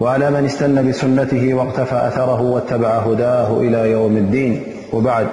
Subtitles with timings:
[0.00, 4.62] وعلى من استن بسنته واقتفى أثره واتبع هداه إلى يوم الدين
[4.92, 5.26] وبعد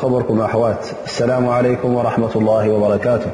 [0.00, 3.30] خبركم أحوات السلام عليكم ورحمة الله وبركاته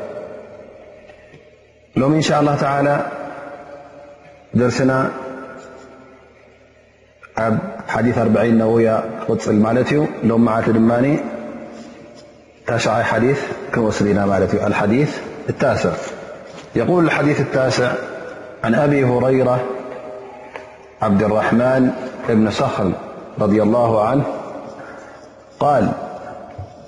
[1.96, 3.00] لوم إن شاء الله تعالى
[4.54, 5.10] درسنا
[7.38, 8.88] بحديث نووي
[9.28, 11.18] ق المالت لم معماني
[13.72, 15.16] ديثنالالحديث
[15.48, 15.90] التاسع
[16.76, 17.92] يقول الحديث التاسع
[18.64, 19.56] عن أبي هرير
[21.02, 21.90] عبد الرحمن
[22.28, 22.92] بن سخر-
[23.42, 24.22] رضي الله عنه-
[25.64, 25.88] قال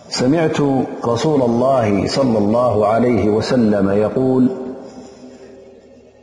[0.08, 0.58] سمعت
[1.04, 4.48] رسول الله صلى الله عليه وسلم يقول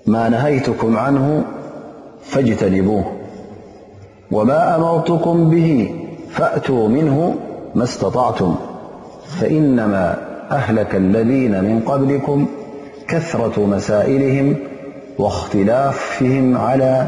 [0.06, 1.44] ما نهيتكم عنه
[2.24, 3.04] فاجتنبوه
[4.32, 5.96] وما أمرتكم به
[6.32, 7.36] فاأتوا منه
[7.76, 8.56] ما استطعتم
[9.40, 10.18] فإنما
[10.52, 12.46] أهلك الذين من قبلكم
[13.08, 14.56] كثرة مسائلهم
[15.20, 17.08] واختلافهم على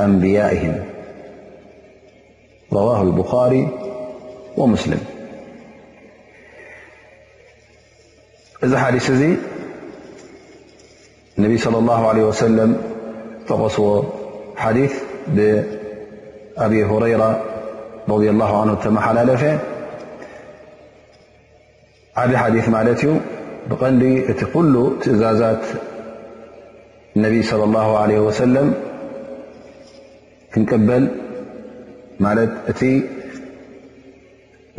[0.00, 3.68] رواه البخاري
[4.56, 4.96] ومسلم
[8.64, 8.72] ذ
[9.10, 9.36] لي
[11.38, 12.76] النبي صلى الله عليه وسلم
[13.44, 13.60] تق
[14.56, 14.92] حديث
[15.28, 17.30] بأبي هريرة
[18.08, 19.58] رضي الله عنه تمحللفي
[22.16, 23.06] عد حديث مالت
[23.68, 24.22] قن
[24.54, 25.62] قل زازات
[27.16, 28.91] النبي صلى الله عليه وسلم
[30.54, 31.04] ክንቅበል
[32.24, 32.80] ማለት እቲ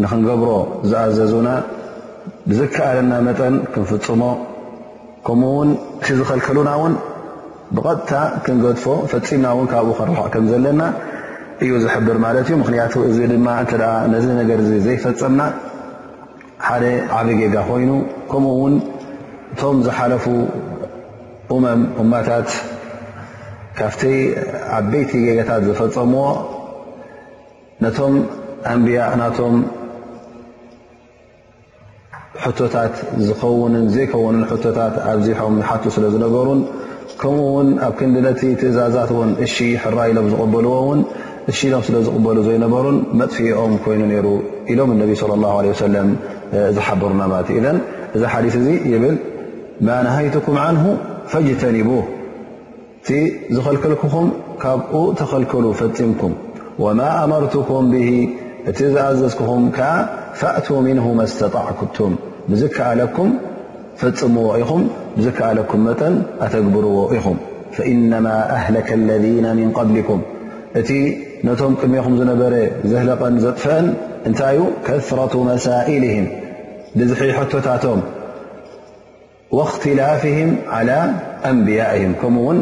[0.04, 0.52] ንክንገብሮ
[0.90, 1.50] ዝኣዘዙና
[2.50, 4.22] ብዝከኣለና መጠን ክንፍፅሞ
[5.28, 5.70] ከምኡውን
[6.00, 6.94] እቲ ዝኸልከሉና እውን
[7.76, 8.12] ብቐጥታ
[8.46, 10.82] ክንገድፎ ፈፂምና እውን ካብኡ ክንረክዕ ከም ዘለና
[11.64, 13.80] እዩ ዝሕብር ማለት እዩ ምክንያቱ እዚ ድማ እ
[14.14, 15.42] ነዚ ነገር ዚ ዘይፈፀምና
[16.68, 16.84] ሓደ
[17.20, 17.92] ዓበጌጋ ኮይኑ
[18.32, 18.76] ከምኡ ውን
[19.54, 20.26] እቶም ዝሓለፉ
[21.56, 22.48] እመም እማታት
[23.78, 24.02] ካብቲ
[24.78, 26.26] ዓበይቲ ጌየታት ዝፈፀምዎ
[27.84, 28.16] ነቶም
[28.72, 29.56] ኣንብያ ናቶም
[32.60, 32.96] ቶታት
[33.28, 34.44] ዝከውንን ዘይከውንን
[34.78, 36.60] ታት ኣብዚሖም ሓቱ ስለ ዝነበሩን
[37.22, 41.00] ከምኡ ውን ኣብ ክንዲ ቲ ትእዛዛት ን እሺ ሕራ ኢሎም ዝቕበልዎውን
[41.52, 44.30] እሺ ኢሎም ስለ ዝቕበሉ ዘይነበሩን መጥፊኦም ኮይኑ ሩ
[44.74, 45.24] ኢሎም ነ ص
[45.60, 46.10] ه ሰለም
[46.78, 47.50] ዝሓብርና ማለት
[48.18, 49.16] እዚ ሓዲ እዚ ይብል
[49.88, 50.80] ማናሃይትኩም ን
[51.34, 51.90] ፈጅተኒቡ
[53.06, 53.14] እቲ
[53.56, 54.28] ዝኸልከልኩኹም
[54.62, 56.34] ካብኡ ተኸልከሉ ፈፂምኩም
[56.84, 58.06] ወማ ኣመርትኩም ብሂ
[58.70, 59.90] እቲ ዝኣዘዝኩኹም ከዓ
[60.42, 62.14] ፋእቱ ምንሁ መስተጣዕቱም
[62.52, 63.32] ብዝከኣለኩም
[64.02, 64.84] ፈፅምዎ ኢኹም
[65.18, 66.16] ብዝከኣለኩም መጠን
[66.48, 67.38] ኣተግብርዎ ኢኹም
[67.76, 68.28] ፈኢነማ
[68.60, 70.22] ኣህለከ اለذና ምንቐብሊኩም
[70.82, 70.90] እቲ
[71.50, 72.56] ነቶም ቅድሚኹም ዝነበረ
[72.92, 73.88] ዘህለቐን ዘጥፍአን
[74.30, 76.28] እንታይ ዩ ከረة መሳኢልህም
[77.00, 78.00] ብዝሒ ሕቶታቶም
[79.58, 80.40] وخትلፍه
[80.76, 80.98] على
[81.52, 82.58] أንبيئه ከኡውን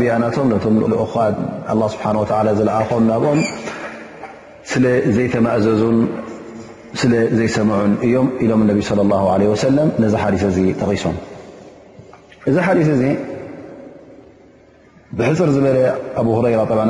[0.00, 0.64] ንያ ናቶ ት
[0.96, 3.40] ه ስሓ ዝለኣም ናብኦም
[4.72, 4.84] ስለ
[5.16, 5.98] ዘይተማእዘዙን
[7.00, 8.60] ስለ ዘይሰምዑን እዮም ኢሎም
[8.90, 11.16] ص اله ዚ ሓዲث እ ተቂሶም
[12.50, 12.76] እዚ ሓ
[15.18, 15.76] ብሕፅር ዝበለ
[16.20, 16.82] ኣብ ረራ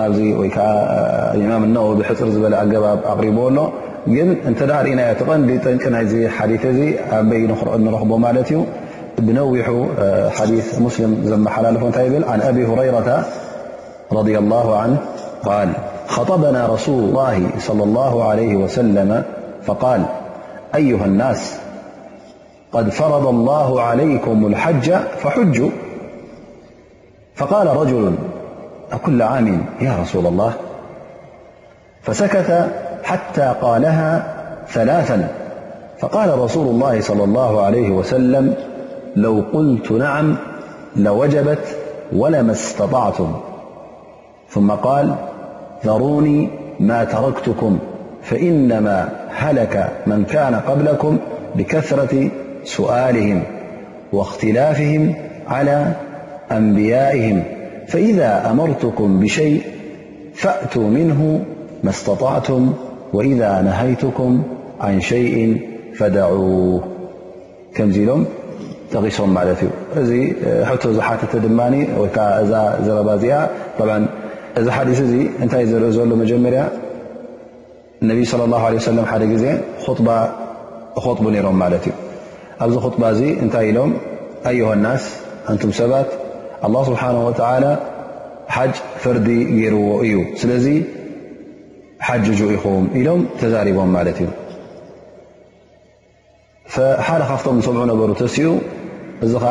[1.63, 3.57] ም لነዋ ሕፅር ዝ ኣገባ ኣሪ ኣሎ
[4.07, 8.53] نتنينديثي بيننربمالت
[9.21, 9.91] نوح
[10.41, 13.25] حديث مسلم محلالفنتيبل عن أبي هريرة
[14.13, 14.97] رضي الله عنه
[15.45, 15.69] قال
[16.07, 19.25] خطبنا رسول الله صلى الله عليه وسلم
[19.67, 20.03] فقال
[20.75, 21.57] أيها الناس
[22.73, 25.71] قد فرض الله عليكم الحج فحجوا
[27.35, 28.15] فقال رجل
[28.93, 30.53] أكل عامن يا رسول الله
[32.03, 32.37] فسك
[33.05, 34.27] حتى قالها
[34.69, 35.29] ثلاثا
[35.99, 38.55] فقال رسول الله- صلى الله عليه وسلم
[39.17, 40.37] لو قلت نعم
[40.97, 41.59] لوجبت
[42.17, 43.35] ولما استطعتم
[44.49, 45.15] ثم قال
[45.87, 46.49] ذروني
[46.81, 47.79] ما تركتكم
[48.23, 51.19] فإنما هلك من كان قبلكم
[51.55, 52.31] بكثرة
[52.65, 53.43] سؤالهم
[54.13, 55.15] واختلافهم
[55.49, 55.87] على
[56.53, 57.43] أنبيائهم
[57.89, 59.63] فإذا أمرتكم بشيء
[60.35, 61.45] فأتوا منه
[61.85, 62.73] ما استطعتم
[63.13, 64.43] وإذا نهيتكم
[64.81, 65.37] عن شيء
[65.99, 66.49] فدعه
[67.77, 68.23] ከዚ ኢሎም
[68.95, 69.69] ጠغሶም እዩ
[70.01, 70.11] እዚ
[70.83, 72.53] ቶ ሓት ድ ዓ እዛ
[72.87, 73.35] ዝረባ ዚኣ
[74.61, 74.99] እዚ ሓዲث
[75.45, 76.63] እታይ ርኦ ዘሎ መጀመርያ
[78.09, 78.79] ነ صلى الله عله
[79.13, 79.55] ሓደ ዜ
[79.85, 80.09] خطب
[81.47, 81.85] ሮም እዩ
[82.65, 83.91] ኣብዚ خባ ዚ እታይ ኢሎም
[84.51, 85.03] ኣيه اናስ
[85.55, 86.09] ንቱ ሰባት
[86.67, 87.35] الله ስبሓنه وى
[88.55, 88.59] ሓ
[89.05, 89.29] ፈርዲ
[89.75, 90.15] ርዎ እዩ
[92.23, 92.37] ሎ
[93.53, 94.11] ዛرቦም ሓደ
[96.75, 98.27] ካቶ ዑ ሩ ኡ
[99.25, 99.45] እዚ ق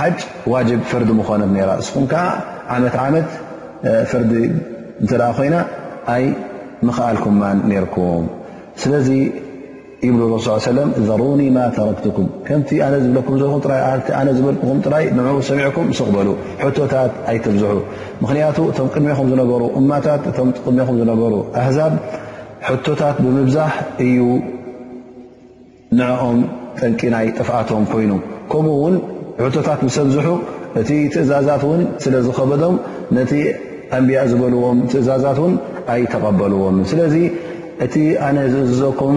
[0.00, 0.08] ሓ
[0.52, 2.24] ዋጅብ ፈርዲ ምኮነት ራ እስኹም ከዓ
[2.74, 3.28] ዓመት ዓመት
[4.10, 4.32] ፈርዲ
[5.04, 5.56] እተ ኮይና
[6.14, 6.24] ኣይ
[6.88, 7.24] ምክኣልኩ
[7.70, 8.24] ነርኩም
[8.82, 9.08] ስለዚ
[10.06, 13.58] ይብሉ ስ ለ ዘሩኒ ማ ተረክትኩም ከምቲ ነ ዝብኩ ኩ
[14.28, 16.28] ነ ዝኹም ራይ ን ሰሚኩም ስቕበሉ
[16.78, 17.76] ቶታት ኣይትብዝሑ
[18.22, 20.34] ምክንያቱ እቶም ቅድሚኹም ዝነበሩ እማታት እ
[20.66, 21.34] ቅድሚኹም ዝነበሩ
[21.66, 21.92] ኣዛብ
[22.88, 23.72] ቶታት ብምብዛሕ
[24.06, 24.20] እዩ
[26.00, 26.40] ንኦም
[26.80, 28.12] ጠንቂ ናይ ጥፍኣቶም ኮይኑ
[29.42, 30.26] ሕቶታት ምሰብዝሑ
[30.80, 32.74] እቲ ትእዛዛት ውን ስለ ዝኸበዶም
[33.16, 33.32] ነቲ
[33.96, 35.54] ኣንብያ ዝበልዎም ትእዛዛት እውን
[35.94, 37.14] ኣይተቐበልዎም ስለዚ
[37.84, 37.94] እቲ
[38.26, 39.16] ኣነ ዝእዝዘኩም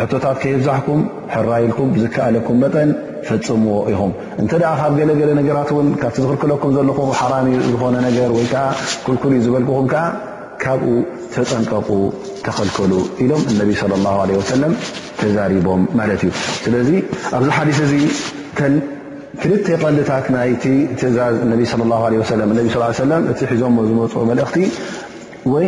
[0.00, 1.00] ሕቶታት ከይብዛሕኩም
[1.32, 2.90] ሕራይልኩም ዝከኣለኩም በጠን
[3.28, 4.12] ፈፅምዎ ኢኹም
[4.42, 8.64] እንተ ደኣ ካብ ገለገለ ነገራት እውን ካብቲ ዝኽልክለኩም ዘለኹ ሓራም ዝኾነ ነገር ወይከዓ
[9.06, 10.02] ኩልኩል ዩ ዝበልክኹም ከዓ
[10.64, 10.90] ካብኡ
[11.34, 11.88] ተፀንጠቑ
[12.46, 12.92] ተኸልከሉ
[13.22, 14.74] ኢሎም እነቢ ለ ላ ለ ወሰለም
[15.20, 16.32] ተዛሪቦም ማለት እዩ
[16.64, 16.90] ስለዚ
[17.38, 17.94] ኣብዚ ሓዲት እዚ
[19.40, 20.64] ትልተይ ቐሊታት ናይቲ
[21.00, 21.92] ትእዛዝ ነ ለ ለ
[22.50, 24.58] ነ ስ ሰለ እቲ ሒዞ ዝመፅኦ መልእኽቲ
[25.52, 25.66] ወይ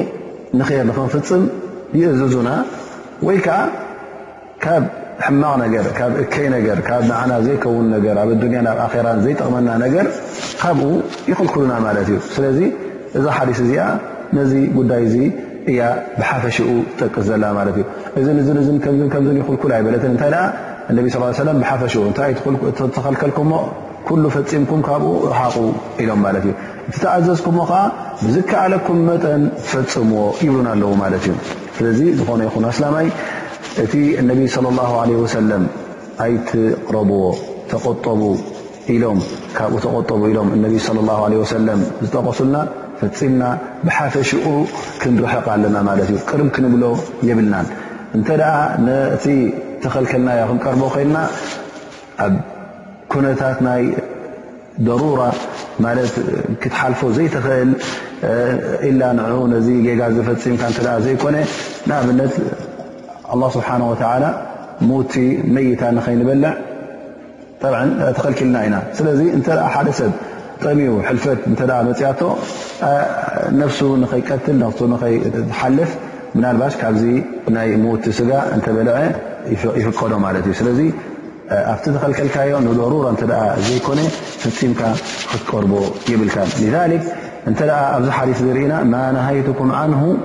[0.61, 1.43] ንክር ንከንፍፅም
[2.01, 2.49] ይእዝዙና
[3.29, 3.57] ወይከዓ
[4.65, 4.85] ካብ
[5.27, 10.07] ሕማቕ ነገር ካብ እከይ ነገር ካብ ንዓና ዘይከውን ነገር ኣብ ኣዱንያ ናብ ኣራን ዘይጠቕመና ነገር
[10.62, 10.91] ካብኡ
[11.31, 12.59] ይኽልኩልና ማለት እዩ ስለዚ
[13.19, 13.85] እዛ ሓዲስ እዚኣ
[14.39, 15.17] ነዚ ጉዳይ ዚ
[15.71, 15.81] እያ
[16.19, 16.69] ብሓፈሽኡ
[17.01, 17.77] ጠቅስ ዘላ ማለት
[18.21, 20.33] እዩ እዚ እንከምዝን ይክልኩል ኣይበለትንእታይ
[20.91, 23.53] እነ ብሓፈሽኡ እታይተኸልከልኩምሞ
[24.09, 25.55] ኩሉ ፈፂምኩም ካብኡ ርሓቁ
[26.03, 26.53] ኢሎም ማለት እ
[26.91, 27.81] እቲ ተኣዘዝኩምሞ ከዓ
[28.23, 31.35] ብዝከኣለኩም መጠን ፈፅምዎ ይብሉን ኣለዎ ማለት እዩ
[31.77, 33.06] ስለዚ ዝኾነ ይኹን ኣስላማይ
[33.85, 34.41] እቲ እነቢ
[34.77, 34.87] ላ
[35.25, 35.65] ወሰለም
[36.27, 37.21] ኣይትቕረብዎ
[37.73, 38.23] ተቆጠቡ
[38.94, 39.21] ኢሎም
[39.59, 40.73] ካብኡ ተቆቡ ኢሎም ነ
[41.56, 42.56] ሰለም ዝጠቐሱልና
[43.00, 43.43] ፈፂምና
[43.87, 44.47] ብሓፈሽኡ
[45.03, 46.85] ክንርሕቕ ኣለና ማለት እ ቅርብ ክንብሎ
[47.31, 47.66] የብልናን
[48.16, 48.28] እንተ
[49.95, 51.19] ተልክልናዮ ክቀር ኮይልና
[52.25, 52.33] ኣብ
[53.12, 53.83] ኩነታት ናይ
[54.87, 55.21] ደሩራ
[55.85, 56.12] ማለት
[56.62, 57.71] ክትሓልፎ ዘይትኽእል
[58.90, 59.21] ኢላ ን
[59.55, 59.69] ነዚ
[60.00, 60.62] ጋ ዝፈፂምካ
[61.07, 61.37] ዘይኮነ
[61.88, 62.33] ንኣብነት
[63.57, 63.69] ስብሓ
[64.88, 65.12] ሙቲ
[65.55, 66.55] መይታ ንኸይንበልዕ
[68.16, 70.12] ተኸኪልና ኢና ስለዚ እተ ሓደሰብ
[70.61, 71.52] ጥቕሚኡ ሕልፈት እ
[71.87, 72.21] መፅኣቶ
[73.61, 74.59] ነፍሱ ንኸይቀትል
[75.05, 75.93] ኸይሓልፍ
[76.35, 77.05] ብናባሽ ካብዚ
[77.57, 78.95] ናይ ሙቲ ሱጋ እተበልዐ
[79.61, 79.62] ስ
[81.71, 83.09] ኣብቲ ተኸልከልካዮ ንደሩራ
[83.67, 84.00] ዘይኮነ
[84.43, 84.81] ፍፂምካ
[85.31, 85.73] ክትቀርቦ
[86.11, 86.37] ይብልካ
[87.50, 87.59] እተ
[87.97, 90.19] ኣብዚ ሓሪፍ ዝርኢና ማ ናሃይትኩም ን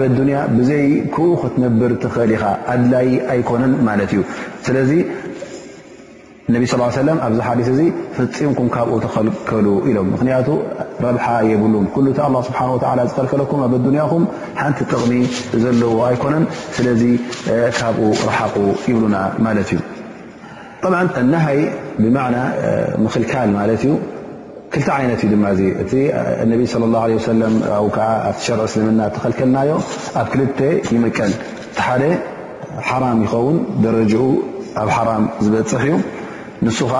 [0.02, 0.05] እ ኢ
[2.87, 3.73] ድላይ ኣኮነን
[6.52, 7.80] እነብ ስ ሰለ ኣብዚ ሓዲስ እዚ
[8.14, 10.49] ፍፂምኩም ካብኡ ተኸልከሉ ኢሎም ምክንያቱ
[11.04, 12.61] ረብሓ የብሉም ሉ እ ስብሓ
[13.14, 14.25] ዝልከለኩም ኣ ኣንያኹም
[14.61, 15.12] ሓንቲ ጥቕሚ
[15.62, 16.44] ዘለዎ ኣይኮነን
[16.76, 17.02] ስለዚ
[17.78, 18.54] ካብኡ ረሓቁ
[18.90, 19.16] ይብሉና
[19.47, 19.80] ማለት እዩ
[21.37, 21.61] እሃይ
[22.02, 22.26] ብና
[23.04, 23.92] ምክልካል ማለት እዩ
[24.75, 25.47] ክል ይነት ዩ ድማ
[26.42, 29.71] እ ነ ه ዓ ኣ ሸር እስልምና ተኸልከልናዮ
[30.23, 30.40] ኣብ ክል
[30.97, 31.32] ይመቀን
[31.76, 32.02] ቲ ሓደ
[32.88, 33.56] ሓራም ይኸውን
[33.87, 34.23] ደረጅኡ
[34.82, 35.97] ኣብ ሓራም ዝበፅሕ እዩ
[36.66, 36.95] ንስ ع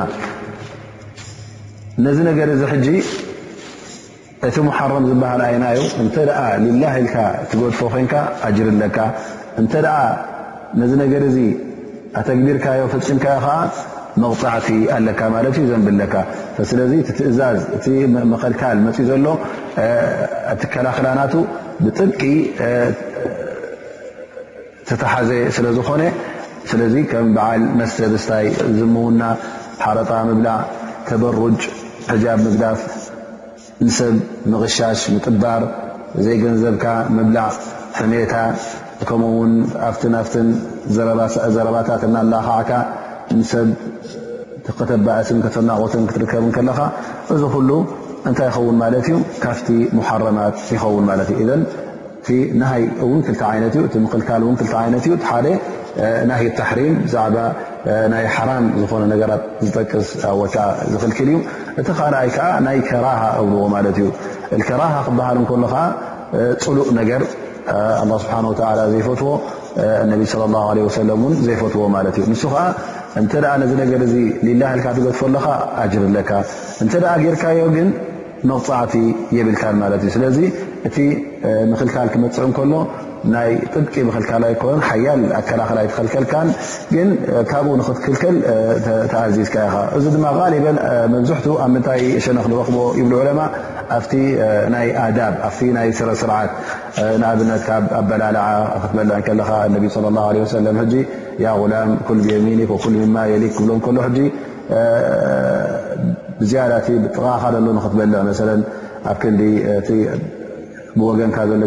[2.05, 2.09] ነ
[4.49, 4.79] እቲ ح
[5.65, 5.81] ናዩ
[7.51, 8.07] ተ ድፎ ኮ ር
[8.99, 9.01] ካ
[9.61, 9.99] እንተ ደኣ
[10.81, 11.37] ነዚ ነገር እዚ
[12.21, 13.57] ኣተግቢርካዮ ፈፂምካዮ ከዓ
[14.23, 16.15] መቕፃዕቲ ኣለካ ማለት እዩ ዘንብለካ
[16.71, 17.87] ስለዚ ትእዛዝ እቲ
[18.33, 19.27] መከልካል መፅ ዘሎ
[20.53, 21.35] ኣትከላክላናቱ
[21.85, 22.21] ብጥቂ
[24.89, 26.03] ትተሓዘ ስለዝኾነ
[26.71, 28.47] ስለዚ ከም በዓል መስተብስታይ
[28.79, 29.23] ዝምውና
[29.85, 30.61] ሓረጣ ምብላዕ
[31.09, 31.61] ተበሩጅ
[32.11, 32.81] ሕጃብ ምግዳፍ
[33.87, 34.15] ንሰብ
[34.53, 35.63] ምቕሻሽ ምጥባር
[36.27, 36.87] ዘይገንዘብካ
[37.19, 37.51] ምብላዕ
[38.01, 38.35] ሕሜታ
[39.09, 39.53] ከምኡውን
[39.89, 40.49] ኣብትን ፍትን
[41.57, 42.71] ዘረባታት እናላኻዕካ
[43.39, 43.69] ንሰብ
[44.79, 46.79] ከተበዐስን ክሰናቆትን ክትርከብ ከለካ
[47.35, 47.71] እዚ ኩሉ
[48.29, 51.61] እንታይ ይኸውን ማለት እዩ ካፍቲ መሓረማት ይኸውን ማለት እዩ ን
[52.61, 55.47] ናሃይ ውን ክልቲ ይነት እ እ ምክልካል ውን ክልቲ ይነት እዩሓደ
[56.31, 57.37] ናሂ ተሕሪም ብዛዕባ
[58.13, 60.57] ናይ ሓራም ዝኾነ ነገራት ዝጠቅስ ኣ ወቻ
[60.93, 61.39] ዝኽልክል እዩ
[61.81, 64.09] እቲ ካልኣይ ከዓ ናይ ከራሃ እብርዎ ማለት እዩ
[64.71, 65.81] ከራሃ ክበሃል ከሉ ከዓ
[66.65, 67.23] ፅሉእ ነገር
[67.71, 69.29] ላ ስብሓን ወተላ ዘይፈትዎ
[70.03, 70.45] እነቢ ለ
[70.77, 72.63] ላ ወሰለም ውን ዘይፈትዎ ማለት እዩ ንሱ ከዓ
[73.21, 74.15] እንተኣ ነዚ ነገር እዚ
[74.47, 75.47] ሊላ ልካ ትገትፎ ለካ
[75.85, 76.31] ኣጅርለካ
[76.83, 76.93] እተ
[77.25, 77.75] ጌርካዮግ
[78.67, 78.93] ፃዕ
[79.37, 80.39] የብልካ ማ እዩ ስለዚ
[80.89, 80.97] እቲ
[81.73, 82.73] ምክልካል ክመፅዕ ከሎ
[83.35, 86.33] ናይ ጥድቂ ምክልካልኣይኮን ሓያል ኣከላኸላይ ትልከልካ
[86.95, 87.09] ግን
[87.51, 88.35] ካብኡ ንክትክልከል
[89.13, 90.41] ተኣዚዝካ ኢ እዚ ድማ በ
[91.15, 93.41] መብዝት ኣብ ምንታይ ሸንክንረክቦ ይብ ዑለማ
[93.97, 93.99] ኣ
[94.75, 96.51] ናይ ኣዳ ኣ ናይ ስረስርዓት
[97.23, 97.65] ንኣብነት
[98.01, 98.47] ኣበላልዓ
[98.85, 99.79] ክትበላን ለካ غላ
[102.25, 102.63] ብየሚኒ
[103.17, 104.01] ማ የሊክ ብሎም ሎ
[106.45, 108.01] ጠቃኻ ሎ በልዕ ኣብ
[111.07, 111.63] ብገንካ ዘሎ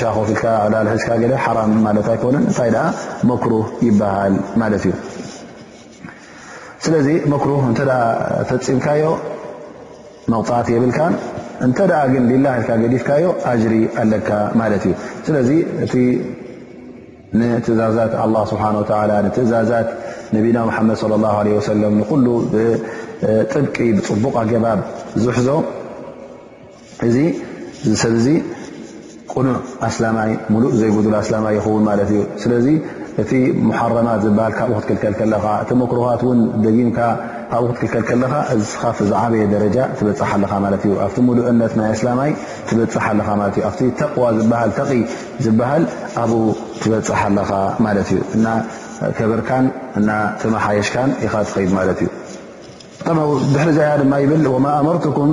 [0.00, 0.28] ሻ ኮፍ
[0.72, 1.08] ል ላልካ
[1.44, 2.70] ሓ ማት ኣይኮን እታይ
[3.30, 4.92] መክሩህ ይበሃል ማለት እዩ
[6.84, 7.78] ስለዚ መክሩህ እተ
[8.48, 9.04] ፈፂምካዮ
[10.32, 10.98] መቕፅእት የብልካ
[11.66, 11.78] እንተ
[12.14, 14.94] ግን ላ ገዲፍካዮ ኣጅሪ ኣለካ ማለት እዩ
[15.28, 15.50] ስለዚ
[15.86, 15.94] እቲ
[17.38, 18.12] ንትእዛዛት
[18.50, 18.64] ስብሓ
[19.36, 19.88] ትእዛዛት
[20.36, 20.98] ነብና ሓመድ
[21.68, 22.26] ሰ ንሉ
[23.52, 24.78] ጥብቂ ብፅቡቅ ኣገባብ
[25.24, 25.48] ዝሕዞ
[27.06, 27.16] እዚ
[27.86, 28.34] እዚ ሰብ ዚ
[29.32, 29.54] ቁኑዕ
[29.86, 32.66] ኣስላማይ ሙሉእ ዘይጉድሉ ኣስላማይ ይኸውን ማለት እዩ ስለዚ
[33.22, 33.30] እቲ
[33.68, 36.98] ሙሓረማት ዝሃል ካብኡ ክትክልከል ከለኻ እቲ መክሮዋት ን ደጊምካ
[37.52, 38.34] ካብኡ ክትክልከል ከለካ
[38.70, 42.30] ዚኻፍ ዝዓበየ ደረጃ ትበፅሓ ኣለኻ ማለት እዩ ኣብቲ ሙሉእነት ናይ ኣስላማይ
[42.68, 44.44] ትበፅሓ ኣለኻ ማለት እ ኣብቲ ተቕዋ ዝ
[44.78, 44.86] ተ
[45.46, 45.84] ዝበሃል
[46.24, 46.42] ኣብኡ
[46.82, 47.50] ትበፅሓ ኣለኻ
[47.86, 48.46] ማለት እዩ እና
[49.18, 49.66] ከብርካን
[50.00, 50.08] እና
[50.42, 52.10] ተመሓየሽካን ኢኻ ትኸይድ ማለት እዩ
[53.54, 55.32] ድሕሪ ያ ድማ ይብል ማ ኣመርኩም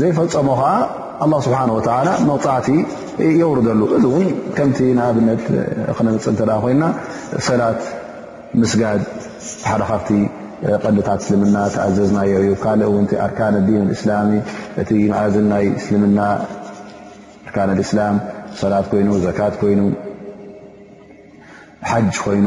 [0.00, 0.70] ዘይፈፀሞ ከዓ
[1.34, 1.80] ኣ ስብሓ ወ
[2.28, 2.68] መቕፃዕቲ
[3.40, 5.42] የውርደሉ እዚ እውን ከምቲ ንኣብነት
[5.96, 6.82] ክነምፅእ እተ ኮይና
[7.48, 7.80] ሰላት
[8.60, 9.00] ምስጋድ
[9.68, 10.08] ሓደ ካብቲ
[10.84, 12.96] ቐልታት እስልምና ተኣዘዝናዮ እዩ ካ ው
[13.26, 14.30] ኣርካን ዲን እስላሚ
[14.82, 16.18] እቲ መእዝን ናይ እስልና
[17.84, 18.10] እላ
[18.60, 19.80] ሰላት ይኑ ዘካት ኮይኑ
[21.90, 22.46] ሓጅ ኮይኑ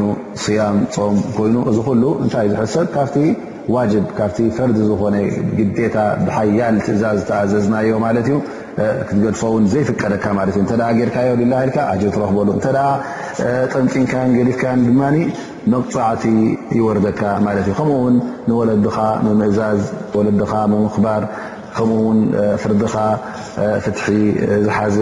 [0.58, 2.96] ያም ፆም ኮይኑ እዚ ሉ እንታይ ዝሰብካ
[3.74, 5.16] ዋጅ ካብቲ ፈርዲ ዝኾነ
[5.58, 5.96] ግዴታ
[6.26, 8.36] ብሓያል ትእዛዝ ተኣዘዝናዮ ማለት እዩ
[9.08, 12.78] ክትገድፎ ውን ዘይፍቀደካ ማለት እ እተዳ ጌርካዮ ልላ ኢልካ ጅር ትረኽበሉ እንተደ
[13.74, 15.02] ጠምፂንካን ገሊፍካን ድማ
[15.72, 16.24] መቕፅዕቲ
[16.78, 18.14] ይወርደካ ማለት እዩ ከምኡውን
[18.50, 18.96] ንወለድኻ
[19.26, 19.80] ምምእዛዝ
[20.18, 21.22] ወለድኻ ምምኽባር
[21.76, 22.20] ከምኡውን
[22.64, 22.94] ፍርድኻ
[23.84, 24.06] ፍትሒ
[24.66, 24.96] ዝሓዘ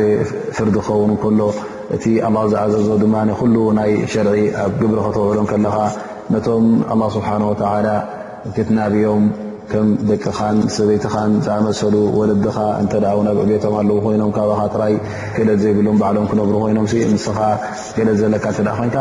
[0.57, 1.41] ፍርዲ ክኸውን ከሎ
[1.97, 5.77] እቲ ኣ ዝዓዘዞ ድማ ኩሉ ናይ ሸርዒ ኣብ ግብሪ ክተወሎም ከለኻ
[6.35, 6.65] ነቶም
[7.01, 7.87] ላ ስብሓናወላ
[8.57, 9.25] ክትናብዮም
[9.71, 12.93] ከም ደቅኻን ሰበይትኻን ዝኣመሰሉ ወለድኻ እተ
[13.27, 14.95] ናብዕቤቶም ኣለዉ ኮይኖም ካብካ ትራይ
[15.37, 17.39] ክእለት ዘይብሉም ባዕሎም ክነብሩ ኮይኖም ምስኻ
[17.97, 18.99] ክለ ዘለካ እተ ኮይንካ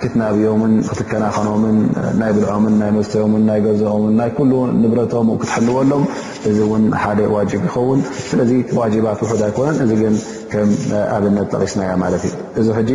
[0.00, 1.76] ክትናብዮምን ክትከናኸኖምን
[2.20, 6.04] ናይ ብልዖምን ናይ መስተምን ናይ ገኦምን ናይ ኩሉ ንብረቶም ክትሕልበሎም
[6.48, 8.00] እዚ ውን ሓደ ዋጅብ ይኸውን
[8.30, 8.50] ስለዚ
[8.80, 10.16] ዋጅባት ውሑድ ኣይኮነን እዚ ግን
[10.52, 10.70] ከም
[11.16, 12.90] ኣብነት ጠቂስናያ ማለት እዩ እዚ ሕጂ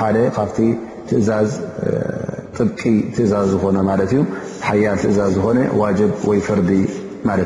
[0.00, 0.58] ሓደ ካብቲ
[1.10, 1.50] ትእዛዝ
[2.56, 2.80] ጥቂ
[3.16, 4.22] ትእዛዝ ዝኾነ ማለት እዩ
[4.84, 5.86] ያ ትእዛዝ ዝኮነ ዋ
[6.30, 6.70] ወይ ፈርዲ
[7.28, 7.40] ማዩ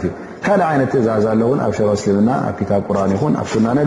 [0.45, 3.81] ካ ይነት ትእዛዝ ሎውን ኣብ ሸሮ ስልምና ኣብ ታ ቁርን ይኹን ኣብ ሱና ነ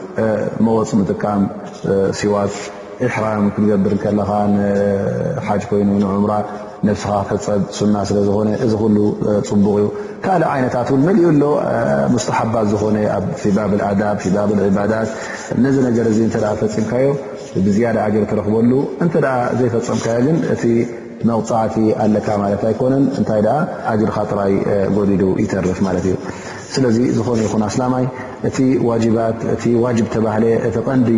[0.65, 1.41] መቆፅ ምጥቃም
[2.19, 2.53] ሲዋስ
[3.13, 4.29] ሕራም ክንገብር ከለኻ
[5.47, 6.33] ሓጅ ኮይኑ ንዑምራ
[6.87, 8.97] ነስኻ ሕፀብ ሱና ስለ ዝኮነ እዚ ሉ
[9.49, 9.87] ፅቡቕ እዩ
[10.25, 11.45] ካልእ ዓይነታት ውን መልዩ ሎ
[12.15, 15.09] ሙስተሓባት ዝኾነ ኣብ ሺባብ ኣዳብ ሺባብ ዕባዳት
[15.63, 17.07] ነዚ ነገር እዚ እ ፈፂምካዮ
[17.67, 18.71] ብዝያደ ኣገር ትረክበሉ
[19.03, 19.13] እንተ
[19.61, 20.37] ዘይፈፀምካዮ ግን
[21.29, 23.57] መፃዕቲ ኣለካ ማለት ኣይኮነን እንታይ ደኣ
[23.91, 24.53] ኣጅልኻ ጥራይ
[24.97, 26.15] ጎዲሉ ይተርፍ ማለት እዩ
[26.73, 28.05] ስለዚ ዝኾነ ይኹን ኣስላማይ
[28.47, 28.57] እቲ
[28.89, 31.09] ዋጅባት እቲ ዋጅብ ተባህለ እቲ ቐንዲ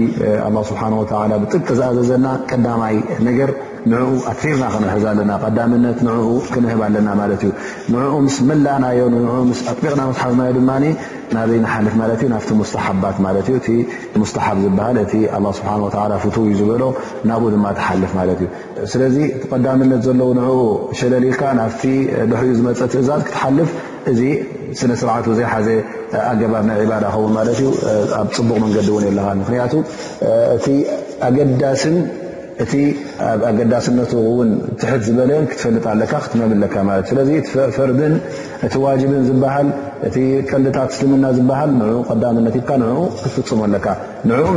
[0.47, 1.03] ኣ ስብሓን ወ
[1.43, 2.95] ብጥቂ ዝኣዘዘና ቀዳማይ
[3.29, 3.51] ነገር
[3.91, 6.23] ንኡ ኣርና ክንሕዙ ኣለና ቀዳምነት ንኡ
[6.53, 7.51] ክንህብ ኣለና ማለ ዩ
[7.95, 8.99] ንኡ ምስ መላእናዮ
[9.59, 10.89] ስ ኣጥቢቕና ስሓዝዮ ድ
[11.35, 12.21] ናዘይ ንሓልፍ ናቲ
[12.61, 14.57] ሙስተሓባት እ ስሓብ
[15.29, 15.67] ዝሃ እ ስብሓ
[16.23, 16.83] ፍ ዝብሎ
[17.29, 18.45] ናብኡ ድማ ትሓልፍ ማ እዩ
[18.91, 19.17] ስለዚ
[19.51, 20.51] ቀዳምነት ዘለዉ ንኡ
[20.99, 21.81] ሸለሊልካ ናቲ
[22.31, 23.71] ብሕ ዝመፀ ትእዛዝ ክትሓልፍ
[24.11, 24.21] እዚ
[24.79, 25.67] ስነ ስርዓት ዘይሓዘ
[26.31, 27.61] ኣገባብ ናይ ባዳ ኸውን ማዩ
[28.19, 29.73] ኣብ ፅቡቕ መንገዲ እውን የለኻ ምክንያቱ
[30.57, 30.65] እቲ
[31.27, 31.95] ኣገዳስን
[32.63, 32.73] እቲ
[33.23, 34.11] ኣብ ኣገዳሲነት
[34.81, 35.89] ትሕ ዝበለ ክትፈልጥ
[36.23, 36.63] ክትመምለ
[37.75, 37.89] ፈር
[38.65, 39.53] እቲ ዋብን ዝሃ
[40.21, 41.71] እ ከልታት ስልምና ዝበሃል
[42.69, 43.85] ቀነት ክትፍፅመካ
[44.29, 44.47] ንኡ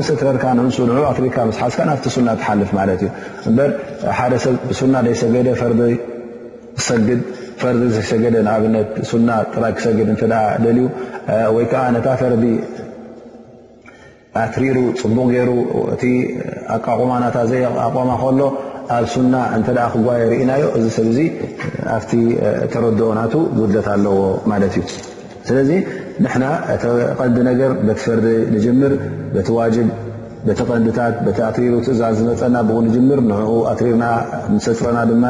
[0.91, 2.71] ረካ ፍሪካ ስ ሓዝ ናፍቲ ና ትሓልፍ
[3.59, 3.69] በ
[4.21, 4.33] ሓደ
[4.79, 5.03] ሰብ ና
[7.95, 8.63] ዘሰገደ ኣብ
[9.55, 10.87] ጥራይ ክሰግ ዩ
[11.63, 11.83] ይዓ
[14.39, 15.53] ኣትሪሩ ፅቡቕ ገይሩ
[15.95, 16.03] እቲ
[16.75, 18.41] ኣቃቆማናታ ዘይ ኣቆማ ከሎ
[18.97, 21.25] ኣብ ሱና እንተደ ክጓየ የርኢናዮ እዚ ስብ ዙ
[21.97, 22.11] ኣብቲ
[22.73, 24.15] ተረድኦናቱ ጉድለት ኣለዎ
[24.53, 24.83] ማለት እዩ
[25.49, 25.71] ስለዚ
[26.25, 26.83] ንሕና እቲ
[27.19, 28.95] ቐንዲ ነገር በቲ ፈርዲ ንጅምር
[29.35, 29.89] በቲ ዋጅብ
[30.47, 34.05] በቲ ቐንዲታት ቲ ኣትሪሩ ትእዛዝ ዝመፀና ብ ንጅምር ንኡ ኣትሪርና
[34.67, 35.25] ሰፅረና ድማ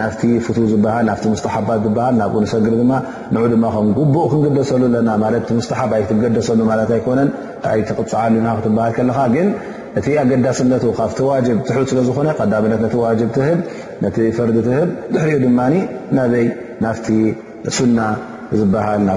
[0.00, 2.92] ናፍቲ ፍቱ ዝበሃል ናፍቲ ሙስተሓባት ዝበሃል ናብኡ ንሰግሪ ድማ
[3.34, 7.28] ን ድማ ከም ጉቡእ ክንገደሰሉ ኣለና ማለት ሙስተሓባይ ክትገደሰሉ ማለት ኣይኮነን
[7.90, 9.48] ተቅፅዓሉ ና ክትሃል ለኻ ግን
[9.98, 11.30] እቲ ኣገዳስነ ካቲዋ
[11.66, 14.72] ት ስለ ዝኾነ ዳነት ነ ፈርዲ ብ
[15.14, 15.60] ድሕሪኡ ድማ
[16.18, 16.46] ናበይ
[16.84, 17.06] ናፍቲ
[17.76, 17.98] ሱና
[18.58, 19.12] ዝሃ ና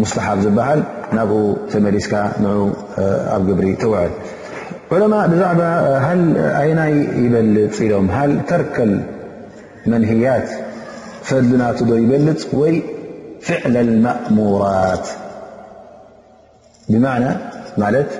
[0.00, 0.80] ሙስሓብ ዝበሃል
[1.16, 1.38] ናብኡ
[1.72, 2.50] ተመሊስካ ን
[3.34, 4.12] ኣብ ግብሪ ትውዕል
[4.94, 5.62] ዑለማء ብዛዕባ
[6.60, 6.92] ኣይናይ
[7.24, 8.76] ይበልፅ ኢሎም ሃ ተርክ
[9.92, 10.48] መንያት
[11.28, 12.74] ፈሊና ዶ ይበልፅ ወይ
[13.46, 13.60] ፍዕ
[14.30, 15.06] እሙራት
[17.80, 18.10] ማለት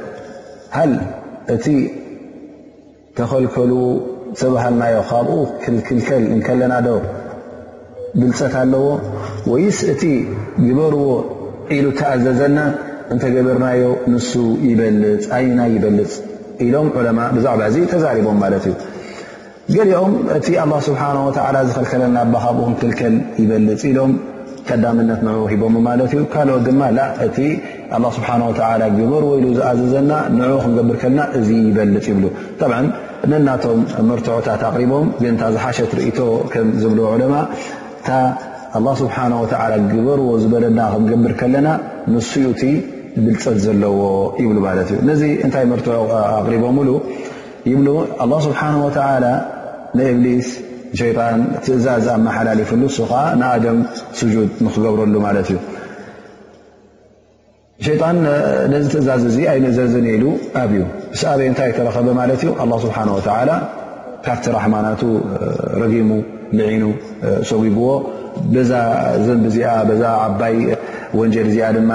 [0.77, 0.93] ሃል
[1.55, 1.67] እቲ
[3.19, 3.73] ተኸልከል
[4.41, 5.31] ተባሃልናዮ ካብኡ
[5.63, 6.87] ክልክልከል እንከለናዶ
[8.21, 8.85] ግልፀት ኣለዎ
[9.53, 10.03] ወይስ እቲ
[10.69, 11.05] ግበርዎ
[11.77, 12.59] ኢሉ ተኣዘዘና
[13.13, 14.31] እንተገበርናዮ ንሱ
[14.69, 16.13] ይበልፅ ኣይና ይበልፅ
[16.65, 18.75] ኢሎም ዑለማ ብዛዕባ እዚ ተዛሪቦም ማለት እዩ
[19.75, 24.13] ገሊኦም እቲ ኣላ ስብሓን ወዓላ ዝኸልከለና ካብኡ ክንክልከል ይበልፅ ኢሎም
[24.71, 26.81] ቀዳምነት ንዕ ሂቦም ማለት እዩ ካልኦ ድማ
[27.27, 27.47] እ
[28.01, 32.25] ኣ ስብሓ ወላ ግበርዎ ኢሉ ዝኣዘዘና ን ክንገብር ከለና እዚ ይበልፅ ይብሉ
[33.31, 36.19] ነናቶም መርትዑታት ኣቅሪቦም ግንታ ዝሓሸትርእቶ
[36.53, 37.35] ከም ዝብልዎ ዕለማ
[38.89, 39.45] እ ስብሓ ወ
[39.93, 41.69] ግበርዎ ዝበለና ክምገብር ከለና
[42.15, 42.63] ንስዩቲ
[43.27, 43.99] ግልፀት ዘለዎ
[44.43, 45.95] ይብሉ ማለት እዩ ነዚ እንታይ መርትዖ
[46.41, 46.93] ኣሪቦም ሉ
[47.67, 47.83] ብ
[48.33, 48.89] ላ ስብሓ ወ
[49.99, 50.49] ንእብሊስ
[50.99, 53.79] ሸጣን ትእዛዝ ኣመሓላለፍሉ ንሱ ከዓ ንኣደም
[54.19, 55.59] ስጁድ ንክገብረሉ ማለት እዩ
[57.87, 58.17] ሸይጣን
[58.73, 60.25] ነዚ ትእዛዝ እዙ ኣይምእዘዝን የሉ
[60.63, 60.81] ኣብዩ
[61.21, 63.51] ስ ኣበይ እንታይ ተረኸበ ማለት ዩ ኣላ ስብሓ ወላ
[64.25, 65.01] ካፍቲ ራሕማናቱ
[65.83, 66.11] ረጊሙ
[66.59, 66.85] ምዒኑ
[67.51, 67.89] ሰጉጉዎ
[68.55, 68.73] ብዛ
[69.27, 70.57] ዘንብዚኣ ዛ ዓባይ
[71.21, 71.93] ወንጀል እዚኣ ድማ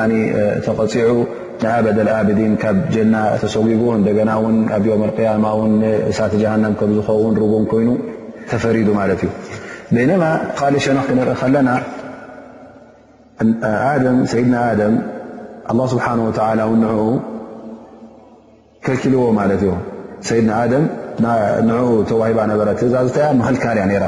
[0.65, 1.11] ተቐፂዑ
[1.61, 3.13] ንኣበደል ኣብዲን ካብ ጀና
[3.43, 5.73] ተሰጉጉ እንደገና ውን ኣብኦም ቅያማ ውን
[6.11, 7.89] እሳተ ጀሃንም ከም ዝኸውን ርጉን ኮይኑ
[8.49, 9.31] ተፈሪዱ ማለት እዩ
[9.95, 10.23] በይነማ
[10.59, 11.69] ካልእ ሸነክ ክንርኢ ከለና
[14.33, 14.55] ሰይድና
[14.95, 14.97] ም
[15.71, 16.32] الله ስبሓنه و
[16.84, 16.86] ن
[18.86, 19.19] ከلኪልዎ
[19.62, 20.75] ድ
[22.10, 22.32] ተዋሂ
[22.67, 24.08] ረ እዛዝተ ክلካርእያ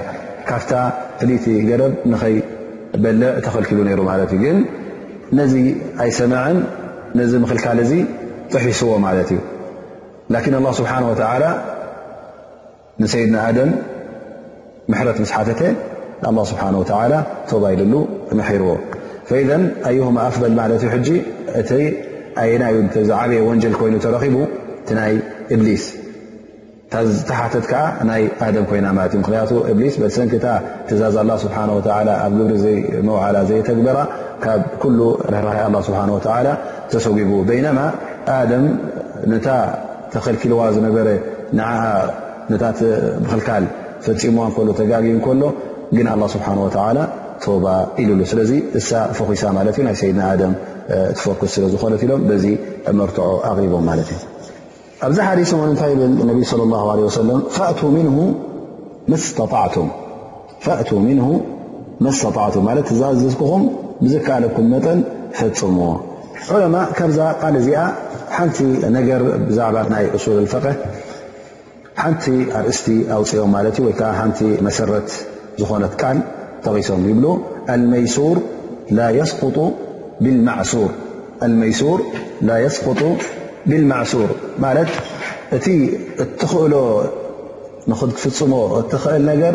[0.49, 0.61] ካብ
[1.43, 1.93] ፍ ገረብ
[3.03, 4.03] በልዕ ተከلኪሉ ሩ
[4.43, 4.45] ግ
[5.39, 5.53] ነዚ
[6.03, 6.57] ኣይሰምعን
[7.31, 7.65] ዚ ክلካ
[8.53, 9.39] تሒስዎ እ
[10.33, 11.17] لكن الله سሓنه و
[13.01, 13.35] ንሰيድና
[14.99, 15.47] ሕረት مስሓፈ
[16.29, 16.85] الله ه و
[17.49, 17.93] ተባ ኢሉ
[18.39, 18.67] መحርዎ
[19.29, 19.51] ذ
[19.89, 20.53] ኣيه ኣفضል
[21.61, 21.71] እቲ
[22.41, 22.75] ኣየናዩ
[23.09, 24.35] ዛዓበየ ወንጀል ኮይኑ ተረኺቡ
[24.87, 25.13] ቲ ናይ
[25.55, 25.83] እብሊስ
[27.29, 30.47] ተሓተት ከዓ ናይ ኣደም ኮይና ማለት እዩ ምክንያቱ እብሊስ ሰንኪታ
[30.87, 31.57] ትእዛዝ ስብሓ
[32.25, 33.99] ኣብ ግብሪ ዘይመውላ ዘየተግበራ
[34.43, 34.99] ካብ ኩሉ
[35.33, 35.57] ርሕር
[35.89, 35.99] ስብሓ
[36.47, 36.51] ላ
[36.93, 37.79] ተሰጉጉ ይነማ
[38.39, 38.65] ኣደም
[39.33, 39.47] ነታ
[40.13, 41.07] ተከልኪልዋ ዝነበረ
[42.51, 42.65] ን ታ
[43.23, 43.63] ብክልካል
[44.05, 45.43] ፈፂምዋ እሎ ተጋጊ ከሎ
[45.95, 46.47] ግን ላ ስብሓ
[46.97, 47.01] ላ
[47.43, 47.65] ቶባ
[48.01, 50.49] ኢሉሉ ስለዚ እሳ ፈኺሳ ማለት እዩ ናይ ሰይድና ኣ
[51.21, 52.45] ፈክስ ስለዝኾነት ኢሎም ዚ
[52.99, 54.15] መርትዖ ኣቕቦም ማ እ
[55.07, 56.39] ኣብዚ ሓዲስ ንታይ ብል ነብ
[57.57, 58.09] صى ه ሰ እ
[61.15, 61.27] ም
[62.03, 62.69] መስተጣዕቱ ማ
[63.21, 63.63] ዝዝኩኹም
[64.03, 64.99] ብዝከለኩም መጠን
[65.37, 65.85] ፈፅምዎ
[66.55, 67.19] ዑለማ ካብዛ
[67.53, 67.79] ል እዚኣ
[68.35, 68.57] ሓንቲ
[68.97, 70.65] ነገር ብዛዕባ ናይ ሱል ፈቀ
[72.01, 72.23] ሓንቲ
[72.59, 73.91] ኣርእስቲ ኣውፅኦም ማ ወ
[74.39, 75.09] ቲ መሰረት
[75.61, 76.17] ዝኾነት ቃል
[76.65, 77.19] ተቂሶም ይብ
[77.93, 78.37] መሱር
[78.99, 79.35] ላ ስ
[80.71, 80.77] ሱ
[81.69, 81.99] ይሱር
[82.47, 84.31] ላ ስ ብሱር
[84.63, 84.71] ማ
[85.57, 85.65] እቲ
[86.23, 86.73] እትኽእሎ
[87.91, 89.53] ንክትፍፅሞ እትኽእል ነገር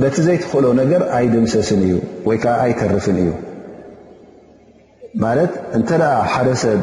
[0.00, 1.94] በቲ ዘይትክእሎ ገ ኣይድምሰስን እዩ
[2.30, 3.30] ወይዓ ኣይተርፍን እዩ
[5.22, 5.30] ማ
[5.78, 5.88] እንተ
[6.32, 6.80] ሓደሰብ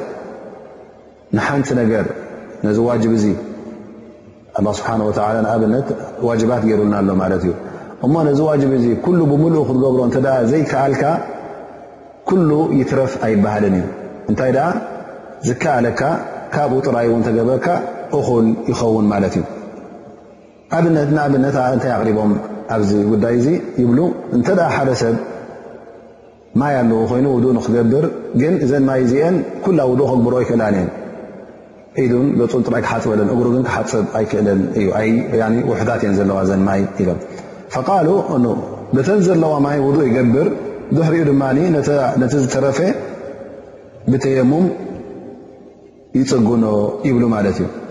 [1.38, 2.06] ንሓንቲ ነገር
[2.66, 2.80] ነዚ
[4.60, 5.88] እ ስብሓه ንኣብነት
[6.30, 7.54] ዋባት ገሩልና ኣሎማ ዩ
[8.32, 8.90] እ ዚ
[9.30, 10.00] ብምል ክትገብሮ
[10.52, 11.04] ዘይከኣልካ
[12.30, 13.84] ኩሉ ይትረፍ ኣይባሃልን እዩ
[14.32, 14.68] እንታይ ደኣ
[15.48, 16.02] ዝከኣለካ
[16.54, 17.68] ካብኡ ጥራይ ውን ተገበካ
[18.20, 19.44] እኹል ይኸውን ማለት እዩ
[20.78, 22.32] ኣብነት ንኣብነት እንታይ ኣቅሪቦም
[22.76, 23.48] ኣብዚ ጉዳይ እዙ
[23.82, 24.00] ይብሉ
[24.38, 25.16] እንተ ሓደ ሰብ
[26.62, 28.06] ማይ ኣለዉ ኮይኑ ውእ ንክገብር
[28.42, 30.90] ግን እዘን ማይ እዚአን ኩላ ውእ ከግብሮ ኣይክእላን እየን
[32.02, 34.86] ኢዱን ገፁን ጥራይ ክሓፅበለን እግሩ ግን ክሓፅብ ኣይክእለን እዩ
[35.72, 37.20] ውሑታት እዮን ዘለዋ ዘን ማይ ኢሎም
[37.88, 38.10] ቃሉ
[38.96, 40.48] በተን ዘለዋ ማይ ውእ ይገብር
[40.96, 41.44] ብሕሪኡ ድማ
[42.24, 42.80] ነቲ ዝተረፈ
[44.12, 44.66] ብተሙም
[46.18, 46.66] ይፅኖ
[47.08, 47.38] ይብ ማ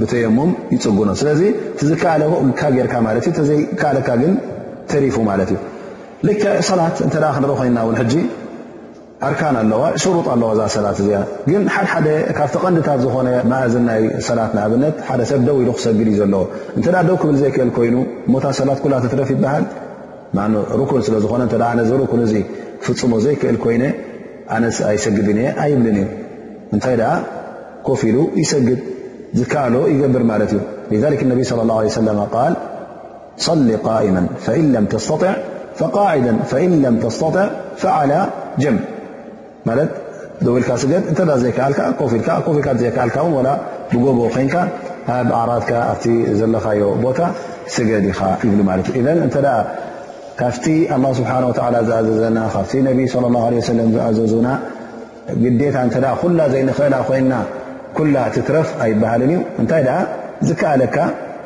[0.03, 1.41] እብተየሙም ይፅጉኖ ስለዚ
[1.89, 2.23] ዝከለ
[2.77, 4.35] ጌርካ ዘይከኣለካ ግን
[4.91, 5.51] ተሪፉ ማለት
[6.27, 6.37] እዩ
[6.69, 8.23] ሰላት እተ ክንርኢ ኮይና ውን ጂ
[9.27, 11.19] ኣርካን ኣለዋ ሽሩጥ ኣለዋ ዛ ሰላት እዚያ
[11.51, 12.07] ግን ሓደሓደ
[12.39, 16.43] ካብቲ ቐንዲታት ዝኾነ ማእዝን ናይ ሰላት ንኣብነት ሓደ ሰብ ደው ኢሉ ክሰግድ እዩ ዘለዎ
[16.81, 17.97] እተ ደው ክብል ዘይክእል ኮይኑ
[18.35, 19.65] ሞታ ሰላት ኩላ ተትረፍ ይበሃል
[20.39, 20.41] ኾ
[22.85, 26.95] ክፍፅ ዘይክ ይ ኣግ ብል እዩ ታይ
[27.87, 28.69] ኮፍ ሉ ይሰግ
[29.39, 29.43] ዝ
[29.93, 30.23] ይገብር
[30.93, 31.29] ذ ى ه ብጎ ኣ
[40.69, 41.45] ዘለካ
[47.03, 47.11] ቦ
[49.07, 49.59] ገ ብ
[50.41, 50.65] ካፍቲ
[50.95, 54.49] ኣላ ስብሓና ተዓላ ዝኣዘዘና ካብቲ ነቢ ለ ላ ሰለም ዝኣዘዙና
[55.43, 57.35] ግዴታ እተ ኩላ ዘይንኽእል ኮይና
[57.97, 59.99] ኩላ ትትረፍ ኣይባሃልን እዩ እንታይ ደኣ
[60.49, 60.97] ዝከኣለካ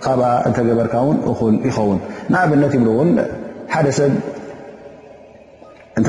[0.05, 1.99] ካብኣ እንተገበርካ እውን እኹል ይኸውን
[2.33, 3.11] ንኣብነት ይብል እውን
[3.73, 4.13] ሓደ ሰብ
[5.99, 6.09] እንተ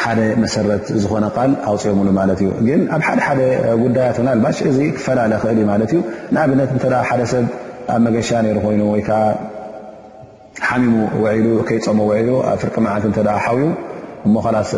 [0.02, 3.40] ሓደ መሰረት ዝኾነ ቃል ኣውፅኦምሉ ማለት እዩ ግን ኣብ ሓደ ሓደ
[3.82, 6.00] ጉዳያት ን ኣባሽ እዚ ክፈላለ ክእል ማለት እዩ
[6.34, 7.44] ንኣብነት እተ ሓደ ሰብ
[7.94, 9.20] ኣብ መገሻ ነይ ኮይኑ ወይከዓ
[10.68, 10.94] ሓሚሙ
[11.44, 12.30] ሉ ከይፀሙ ሉ
[12.62, 13.60] ፍርቂ መዓልቲ ሓዩ
[14.28, 14.70] እሞላስ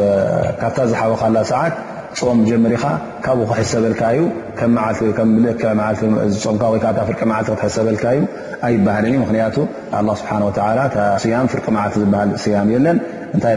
[0.61, 1.75] ካብታ ዝሓወካላ ሰዓት
[2.19, 2.83] ፅም ጀመሪኻ
[3.25, 4.21] ካብኡ ክሕሰበልካእዩ
[4.61, 4.79] ዝምካ
[6.71, 6.73] ዓ
[7.09, 8.21] ፍርቂ መዓልቲ ክትሕሰበልካ ዩ
[8.67, 9.57] ኣይበሃለን እዩ ምክንያቱ
[10.21, 10.43] ስብሓን
[10.79, 10.81] ላ
[11.35, 12.99] ያ ፍርቂ መዓልቲ ዝሃል ስያም የለን
[13.37, 13.57] እታይ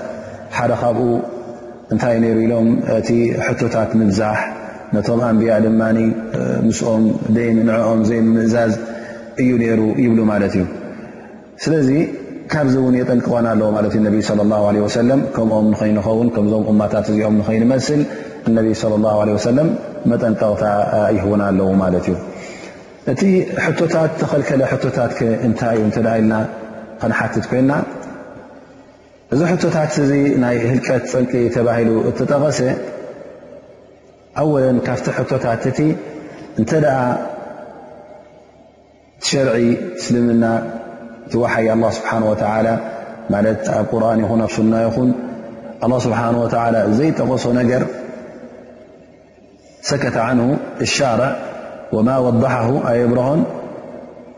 [0.71, 0.99] ደ ካብ
[1.95, 2.67] እንታይ ነይሩ ኢሎም
[3.01, 3.09] እቲ
[3.47, 4.39] ሕቶታት ምብዛሕ
[4.95, 5.81] ነቶም ኣንብያ ድማ
[6.67, 7.05] ምስኦም
[7.37, 8.73] ደንዕኦም ዘይምምእዛዝ
[9.43, 10.65] እዩ ነይሩ ይብሉ ማለት እዩ
[11.65, 11.89] ስለዚ
[12.53, 14.17] ካብዚ እውን የጠንቅቀና ኣለዉ ማለት እዩ ነቢ
[14.51, 18.03] ላ ሰለም ከምኦም ንኸይንኸውን ከምዞም እማታት እዚኦም ንኸይንመስል
[18.51, 19.69] እነቢ ለ ላ ለ ወሰለም
[20.13, 20.65] መጠንቀቕታ
[21.17, 22.17] ይህውን ኣለዉ ማለት እዩ
[23.13, 23.23] እቲ
[23.65, 25.15] ሕቶታት ተኸልከለ ቶታት
[25.49, 26.33] እንታይ እዩ ኢልና
[27.03, 27.73] ከነሓትት ኮይንና
[29.35, 32.61] እዚ ሕቶታት ይ ህልቀት ፀጢ ተባሂሉ ተጠቀሰ
[34.67, 35.79] ለ ካፍቲ ቶታት እቲ
[36.63, 36.71] እተ
[39.29, 39.55] ሸርዒ
[40.05, 40.45] ስልምና
[41.33, 42.09] ይ له ስሓ
[43.79, 45.11] ኣብ ርን ኣ ሱና ይን
[45.91, 47.83] له ስه ዘይጠቀሶ ነገር
[49.91, 50.31] ሰكተ ه
[50.87, 51.29] الሻርع
[51.95, 53.41] و وضحه ኣ እብረሆን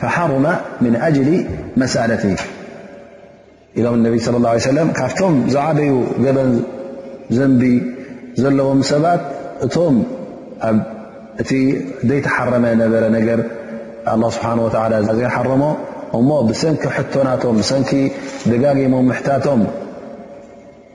[0.00, 1.44] فحرم من أجل
[1.76, 2.36] መسألትه
[3.80, 4.60] ኢሎም ا صى اله عي
[4.98, 5.90] ካብቶም ዝዓዩ
[6.24, 6.50] ገበን
[7.36, 7.62] ዘንቢ
[8.42, 9.22] ዘለዎም ሰባት
[9.64, 9.96] እቶም
[11.42, 11.58] እ
[12.08, 14.68] ዘይተحረመ ነበረ لله ስሓه و
[15.18, 15.64] ዘረሞ
[16.28, 16.82] ሞ ብሰንኪ
[17.14, 17.90] ቶ ናቶ ሰንኪ
[18.52, 19.60] ደጋጊሞም ታቶም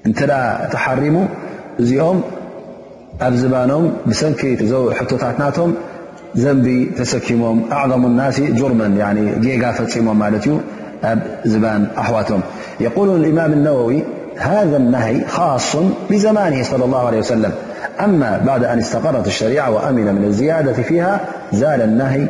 [0.07, 0.11] እ
[0.73, 1.15] ተحሪሙ
[1.81, 2.19] እዚኦም
[3.27, 3.83] ኣብ ዝባኖም
[4.21, 4.41] ሰንኪ
[5.21, 5.57] ታት ናቶ
[6.35, 10.57] زنبي تسموم أعظم الناس جرما ي جيافمالتي
[11.45, 12.39] زبان أحوتم
[12.79, 14.03] يقولون الإمام النووي
[14.37, 15.75] هذا النهي خاص
[16.09, 17.51] بزمانه صلى الله عليه وسلم
[18.03, 21.19] أما بعد أن استقرت الشريعة وأمن من الزيادة فيها
[21.53, 22.27] زال النهي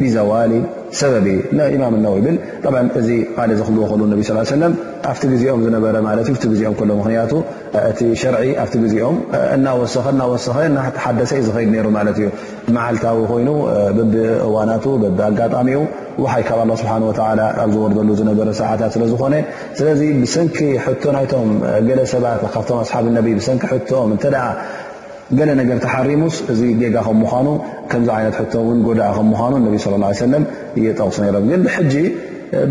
[0.00, 0.62] لزوال
[0.98, 1.08] ሰ
[1.74, 2.30] ኢማምው ብ
[3.00, 3.08] እዚ
[3.42, 4.34] ዓ ዘክብልዎ ሉ ሰ
[5.10, 5.96] ኣብቲ ግዜኦም ዝነበረ
[6.60, 7.32] ዜኦም ሎ ምክያቱ
[7.90, 9.16] እቲ ሸር ኣብቲ ግዜኦም
[9.56, 10.46] እናሰኸናወሰ
[11.04, 12.24] ሓደሰ እዩ ዝድ ሩ ማ እዩ
[12.76, 13.50] መዓልታዊ ኮይኑ
[13.98, 14.14] በቢ
[14.48, 15.80] እዋናቱ በቢ ኣጋጣሚኡ
[16.40, 16.92] ይ ካብ ስብሓ
[17.62, 19.34] ኣብ ዝወርደሉ ዝነበረ ሰዓታት ስለዝኮነ
[19.78, 19.86] ስለ
[20.24, 20.58] ብሰንኪ
[21.88, 23.06] ገለሰባት ካብ ኣሓብ
[23.48, 24.16] ሰኪ ም
[25.38, 27.48] ገለ ነገር ተሓሪሙስ እዚ ጌጋ ከምኑ
[27.90, 28.36] ከምዚ ይነት
[28.86, 29.42] ጎዳእ ከምኑ ه
[30.32, 30.42] ም
[30.86, 31.94] የጠቕሱ ነም ግን ብጂ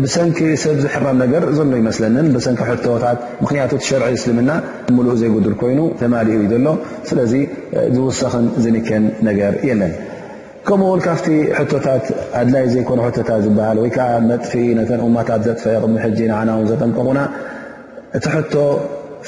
[0.00, 2.02] ብሰንኪ ሰብ ዝሕራም ነገር ዘሎ ይመስለ
[2.46, 2.60] ሰንኪ
[3.04, 4.50] ታት ምክንያቱ ሸር እስልምና
[5.06, 6.66] ሉእ ዘይጉድል ኮይኑ ተማድኡ እዩ ዘሎ
[7.08, 7.32] ስለዚ
[7.94, 9.92] ዝውሰኽን ዝንከን ነገር የለን
[10.68, 11.28] ከምኡውን ካብቲ
[11.70, 12.04] ቶታት
[12.40, 14.52] ኣድላይ ዘይኮኑ ታት ዝሃ ወይዓ መጥፊ
[14.90, 15.64] ተን እማታት ዘጥፈ
[16.32, 17.20] ና ዘጠንቀቑና
[18.18, 18.26] እቲ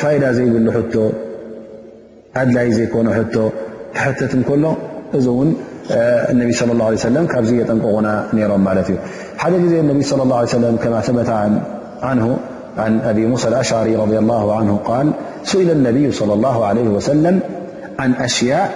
[0.00, 0.66] ፋዳ ዘይብሉ
[2.36, 3.28] قد لازكون
[4.30, 4.76] تةكله
[5.14, 5.54] ون
[5.90, 8.90] النبي صلى الله عليه سلم كزيغنا نيرال دث
[9.48, 11.28] انبي صلىالله عليه سلم كما ثبت
[12.02, 12.36] عنه
[12.78, 15.12] عن أبي موسى الأشعري رضي الله عنه قال
[15.44, 17.40] سئل النبي صلى الله عليه وسلم
[17.98, 18.72] عن أشياء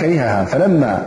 [0.00, 1.02] كرهها فلما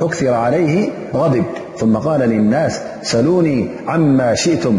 [0.00, 1.44] أكثر عليه غضب
[1.78, 4.78] ثم قال للناس سألوني عما شئتم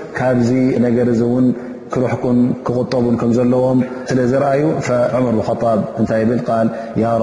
[0.17, 0.49] ካብዚ
[0.85, 1.45] ነገር ውን
[1.93, 4.61] ክረሕቁን ክቁጠቡን ከምዘለዎም ስለዝርአዩ
[5.25, 6.69] መር ብጣብ እንታይ ብል ል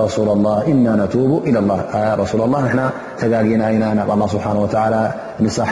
[0.02, 1.14] ረሱላ ኢና ነቡ
[2.32, 2.82] ሱ ላ
[3.22, 4.54] ተጋጊና ኢና ናብ ስሓ
[5.44, 5.70] ንሳሐ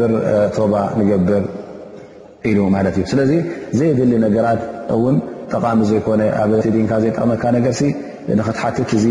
[0.00, 0.12] ገር
[0.56, 1.44] ቶባ ንገብር
[2.48, 3.32] ኢሉ ማለት እዩ ስለዚ
[3.78, 4.60] ዘይድሊ ነገራት
[5.02, 5.16] ውን
[5.52, 7.74] ጠቃሚ ዘይኮነ ኣብ ዲንካ ዘይጠቅመካ ነገር
[8.38, 9.06] ንኽትሓትት እዚ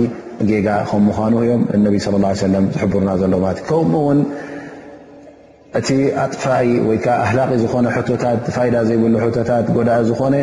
[0.50, 2.26] ጌጋ ከምምኑ እዮም ነ ዝሩና
[3.22, 3.54] ዘሎኡ
[5.80, 5.90] እቲ
[6.24, 10.36] ኣጥፋኢ ወይከዓ ኣላቂ ዝኮነ ቶታት ፋይዳ ዘይብሉ ቶታት ጎዳእ ዝኮነ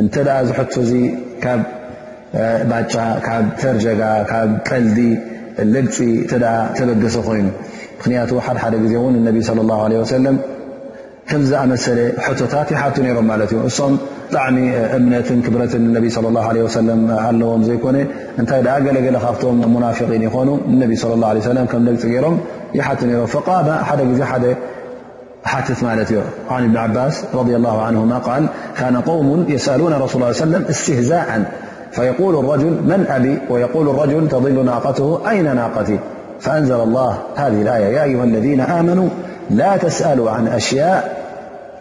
[0.00, 0.92] እንተዳ ዝሕቶ እዙ
[1.42, 1.60] ካብ
[2.70, 2.94] ባጫ
[3.26, 4.98] ካብ ተርጀጋ ካብ ቀልዲ
[5.72, 6.32] ለግፂ እተ
[6.76, 7.48] ተበገሰ ኮይኑ
[7.98, 9.80] ምክንያቱ ሓደ ሓደ ግዜ እውን እነቢ ለ ላ
[10.16, 10.36] ሰለም
[11.30, 11.98] ከምዝኣመሰለ
[12.40, 13.92] ቶታት ይሓቱ ነይሮም ማለት እዩ እሶም
[14.32, 14.58] ብጣዕሚ
[14.96, 16.40] እምነትን ክብረትን ነቢ ለ ላ
[16.78, 17.98] ሰለም ኣለዎም ዘይኮነ
[18.40, 20.48] እንታይ ኣ ገለገለ ካብቶም ሙናፊን ይኮኑ
[20.82, 20.92] ነቢ
[21.38, 22.36] ለ ሰለም ከም ለግፂ ገይሮም
[22.74, 23.68] فقام
[25.46, 26.06] أح ثما
[26.50, 28.46] عن ابن عباس رضي الله عنهما قال
[28.78, 31.52] كان قوم يسألون رسو الله لي وسلم استهزاء
[31.92, 35.98] فيقول الرجل من أبي ويقول الرجل تضل ناقته أين ناقتي
[36.40, 39.08] فأنزل الله هذه الآية يا أيها الذين آمنو
[39.50, 40.30] لا تسألوا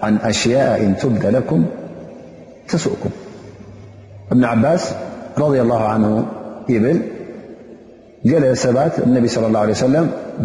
[0.02, 1.66] عن أشياء تبدى لكم
[2.68, 3.10] تسؤكم
[4.32, 4.92] بن عباس
[5.38, 6.26] رضي الله عنه
[6.70, 7.02] بل
[8.30, 9.96] ገለ ሰባት ነቢ صለى ላه ሰለ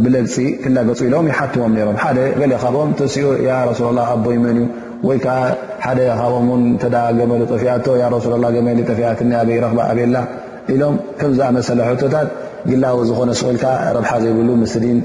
[0.02, 4.64] ብለግፂ ክላገፁ ኢሎም ይሓትዎም ሮም ገ ብም ተኡ ሱላ ላ ኣቦይመን ዩ
[5.08, 5.98] ወይዓደ
[6.46, 7.68] ም ተዳገመሉ ጠፊኣ
[8.24, 9.18] ሱ ላ ገመ ጠፊኣት
[9.54, 10.14] ይ ረኽ ኣላ
[10.74, 11.80] ኢሎም ከምዝኣመሰለ
[12.14, 12.28] ታት
[12.70, 14.96] ግላዊ ዝኾነ ስኡኢልካ ረብሓ ዘይብሉ ምስድን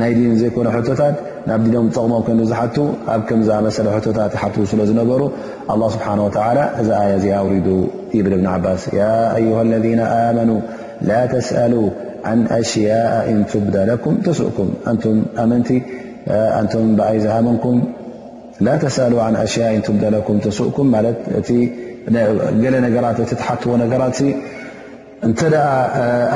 [0.00, 0.68] ናይ ዲን ዘይኮነ
[1.00, 1.16] ታት
[1.50, 2.60] ናብ ዲም ፀቕሞም ከ ዝሓ
[3.14, 3.86] ኣብ ከምዝኣመሰለ
[4.18, 5.22] ታት ሓ ስለ ዝነበሩ
[5.96, 6.08] ስብሓ
[7.16, 7.68] እዚ ኣ እ ውሪዱ
[8.26, 8.84] ብን ብን ዓባስ
[9.48, 9.82] ዩ ለ
[10.38, 10.50] መኑ
[11.10, 11.74] ላ ተስأሉ
[12.70, 12.82] ሽ
[13.74, 13.78] ዳ
[15.42, 15.74] ኣመቲ
[16.98, 17.64] ብኣይ ዝኣመኩ
[18.66, 19.66] ላ ተሳሉ ኣሽያ
[20.14, 20.34] ዳ ኩ
[22.50, 24.18] እገ ነገራት ትሓትዎ ነራት
[25.28, 25.40] እተ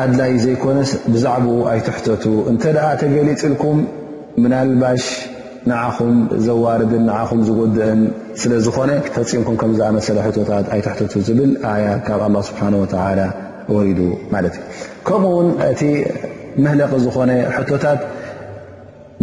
[0.03, 0.79] ኣድላይ ዘይኮነ
[1.13, 1.87] ብዛዕ ኣይት
[2.55, 2.63] እተ
[3.03, 3.79] ተገሊፅልኩም
[4.45, 5.05] ምናልባሽ
[5.71, 6.17] ንኹም
[6.47, 8.01] ዘዋርድን ኹ ዝእን
[8.41, 10.09] ስለዝኾነ ፈፂምኩም ከዝኣመሰ
[10.51, 10.81] ታት ኣ
[11.29, 11.53] ዝብል
[11.87, 12.61] ያ ካብ ስሓ
[14.35, 14.45] ማ
[15.09, 15.81] ከምኡ ውን እቲ
[16.65, 18.01] መህለق ዝኾነ ሕቶታት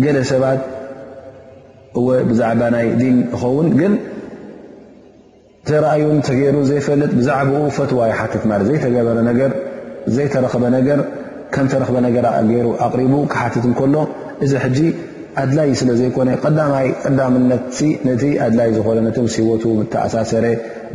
[0.04, 0.62] ገለ ሰባት
[2.30, 3.94] ብዛዕባ ናይ ዲን ዝኸውን ግን
[5.70, 9.18] ተረኣዩን ተገይሩ ዘይፈልጥ ብዛዕኡ ፈትዋ ይ ሓትት ለ ዘይተገበረ
[10.16, 11.00] ዘይተረክበ ነገር
[11.56, 13.96] ከም ተረክበ ነገር ገይሩ ኣቅሪቡ ክሓትት እከሎ
[14.46, 14.82] እዚ ጂ
[15.42, 16.30] ኣድላ ስለ ዘይኮነ
[17.06, 17.66] ቀዳምነት
[18.08, 18.12] ነ
[18.46, 19.64] ኣድላይ ዝኾ ነ ስ ሂወቱ
[20.06, 20.46] ኣሳሰረ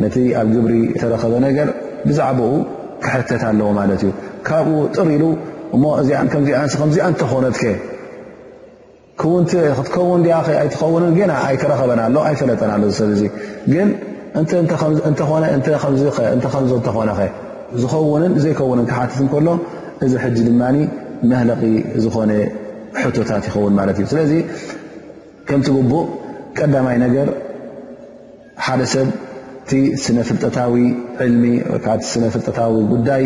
[0.04, 1.68] ነቲ ኣብ ግብሪ ተረኸበ ነገር
[2.08, 2.48] ብዛዕኡ
[3.04, 4.10] ክሕተት ኣለዎ ማለት እዩ
[4.48, 5.24] ካብኡ ጥር ኢሉ
[5.76, 7.64] እ እዚ ከዚን ከዚኣ እንተኾነት ከ
[9.20, 10.28] ክውንቲ ክትከውን ኸ
[10.62, 13.10] ኣይትኸውንን ና ኣይተረከበን ኣሎ ኣይፈለጠን ኣሎ ሰብ
[13.72, 13.88] ግን
[15.84, 16.02] ኾነኸ
[17.82, 19.46] ዝኸውንን ዘይከውን ክሓትትከሎ
[20.04, 20.62] እዚ ሕዚ ድማ
[21.30, 21.60] መህለቂ
[22.02, 22.30] ዝኾነ
[23.00, 24.32] ሕቶታት ይኸውን ማለት እዩ ስለዚ
[25.48, 26.06] ከምትግቡእ
[26.58, 27.26] ቀዳማይ ነገር
[28.66, 29.70] ሓደ ሰብቲ
[30.04, 30.74] ስነ ፍልጠታዊ
[31.24, 31.44] ዕልሚ
[32.12, 33.22] ስነ ፍልጠታዊ ጉዳይ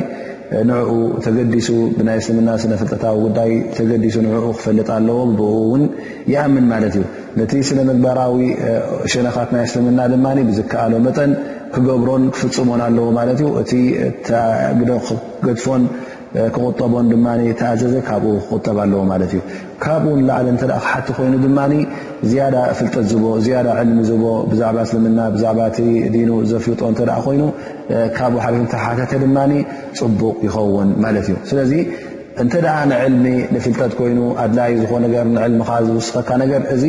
[0.68, 0.92] ንዕኡ
[1.24, 5.82] ተገዲሱ ብናይ እስልምና ስነ ፍልጠታዊ ጉዳይ ተገዲሱ ንኡ ክፈልጥ ኣለዎ ብኡ ውን
[6.32, 7.03] ይኣምን ማለት እዩ
[7.40, 8.38] ነቲ ስለ ምግባራዊ
[9.12, 11.32] ሸነኻት ናይ እስልምና ድማ ብዝከኣሎ መጠን
[11.74, 13.72] ክገብሮን ክፍፅሞን ኣለዎ ማለት ዩ እቲ
[14.28, 15.84] ክገድፎን
[16.57, 17.28] ክቁጠቦን ድማ
[17.61, 19.40] ተኣዘዘ ካብኡ ክቁጠብ ኣለዎ ማለት እዩ
[19.84, 21.59] ካብኡንላዓሊ እ ክሓቲ ኮይኑ ድማ
[22.28, 23.04] ዝያዳ ፍልጠት
[23.44, 25.78] ዝ ያዳ ልሚ ዝቦ ብዛዕባ እስልምና ብዛዕባ እቲ
[26.14, 27.42] ዲኑ ዘፍልጦ እ ኮይኑ
[28.16, 29.38] ካብ ሓ ተሓተተ ድማ
[29.98, 31.72] ፅቡቕ ይኸውን ማለት እዩ ስለዚ
[32.42, 32.52] እንተ
[32.90, 35.54] ንዕልሚ ንፍልጠት ኮይኑ ኣድላይ ዝኾ ንል
[35.88, 36.84] ዝውስኸካ ነገር እዚ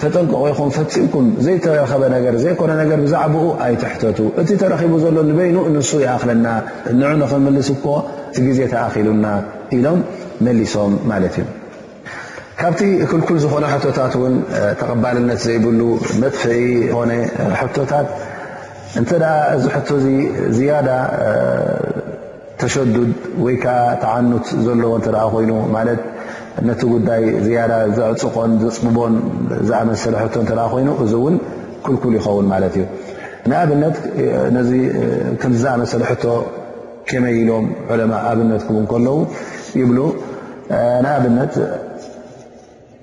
[0.00, 6.46] ተጠንቀቂኹም ፈፂምኩም ዘይተረኸበ ነገር ዘይኮነ ነገር ብዛዕባኡ ኣይትሕተቱ እቲ ተረኺቡ ዘሎ ንበይኑ ንሱ ይኣኽለና
[6.98, 7.94] ንዑ ንኽምልስ ኮ
[8.34, 9.26] ቲ ግዜ ተኣኪሉና
[9.76, 10.00] ኢሎም
[10.46, 11.46] መሊሶም ማለት እዩ
[12.60, 12.80] ካብቲ
[13.12, 14.34] ክልኩል ዝኾነ ሕቶታት ውን
[14.80, 15.80] ተቐባልነት ዘይብሉ
[16.20, 16.66] መጥፍኢ
[16.96, 17.10] ኾነ
[17.76, 18.06] ቶታት
[19.00, 19.10] እንተ
[19.56, 20.06] እዚ ሕቶ እዚ
[20.58, 20.88] ዝያዳ
[22.60, 23.10] ተሸዱድ
[23.46, 25.88] ወይከዓ ተዓኑት ዘለዎ እንተ ኮይኑ ማት
[26.68, 29.14] ነቲ ጉዳይ ዝያዳ ዘዕፅቆን ዘፅቦን
[29.68, 31.34] ዝኣመሰለ እ ኮይኑ እዚ ውን
[31.86, 32.84] ኩልል ይኸውን ማለት እዩ
[33.50, 33.96] ንኣብነት
[34.68, 34.72] ዚ
[35.40, 36.02] ከምዝኣመ ሰለ
[37.10, 39.18] ከመይ ኢሎም ዑለማ ኣብነት ከለዉ
[39.88, 39.90] ብ
[41.04, 41.52] ንኣብነት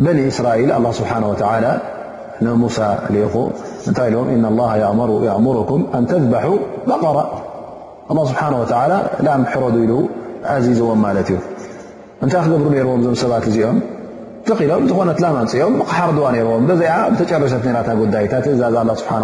[0.05, 1.19] በኒ እስራኤል ስብሓه
[2.63, 2.79] ሙሳ
[3.33, 3.35] ኹ
[3.89, 4.87] እንታይ ኢም እ
[5.41, 6.45] እምርኩም ኣን ተذበح
[6.89, 7.19] በቀራ
[8.31, 8.41] ስብሓ
[9.43, 9.93] ምሕረዱኢሉ
[10.53, 11.37] ኣዚዝዎ ማለት እዩ
[12.25, 13.77] እንታይ ክገብሩ ነርዎም እዞም ሰባት እዚኦም
[14.47, 19.23] ትኺኢሎም ዝኾነት ላማንፅኦም ሓርድዋ ነይርዎም በዚኣ ብተጨርሰት ራታ ጉዳይታት እዛዝ ስብሓላ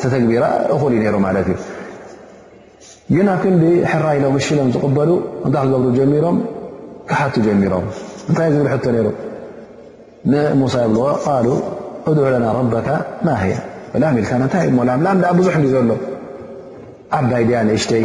[0.00, 0.44] ተተግቢራ
[0.74, 1.56] እኹል እዩ ነይሩ ማለት እዩ
[3.14, 5.10] ይናብ ክንዲ ሕራ ኢሎ እሽ ኢሎም ዝቕበሉ
[5.46, 6.36] እታይ ክገብሩ ጀሚሮም
[7.08, 7.84] ክሓቱ ጀሚሮም
[8.28, 9.08] እንታይ ዝብል ሕቶ ነይሩ
[10.32, 11.46] ንሙሳ የብልዎ ቃሉ
[12.10, 12.88] ዕዱዕ ለና ረበካ
[13.28, 13.56] ማ ያ
[14.02, 15.90] ላም ኢልካና እንታይ እሞ ላላምኣ ብዙሕ ዘሎ
[17.18, 18.04] ዓባይ ድያ ንእሽተይ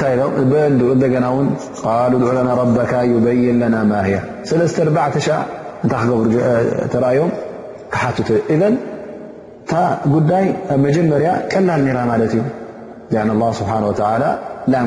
[0.00, 0.14] ታይ
[0.94, 1.48] እደገናውን
[2.12, 4.00] ሉ ድ ና ካ በይን ና
[4.60, 5.28] ለተሻ
[5.92, 6.28] ታይ ክገብሩ
[7.18, 8.76] ዮም
[10.14, 12.38] ጉዳይ ብመጀመርያ ቀላል ራ እዩ
[13.58, 13.72] ስብሓ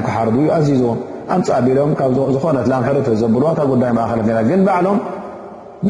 [0.07, 0.89] ክሓር ዩ ኣዚዝዎ
[1.35, 1.91] ኣፃ ቢሎም
[2.35, 3.91] ዝነ ዘብዋ ጉዳይ
[4.21, 4.99] እት ግን ዕሎም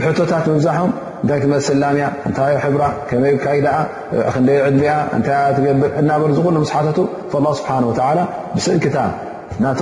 [0.03, 0.91] ብቶታት ብዛሖም
[1.28, 2.84] እታይ ትመስል ላያ እታ ሕራ
[3.24, 5.30] ይ ይ ክዕድያ እታ
[6.01, 6.84] እናበ ዝሉ ሓ
[7.32, 7.55] ه ሓه
[8.65, 8.97] ሰክታ
[9.63, 9.77] ናቶ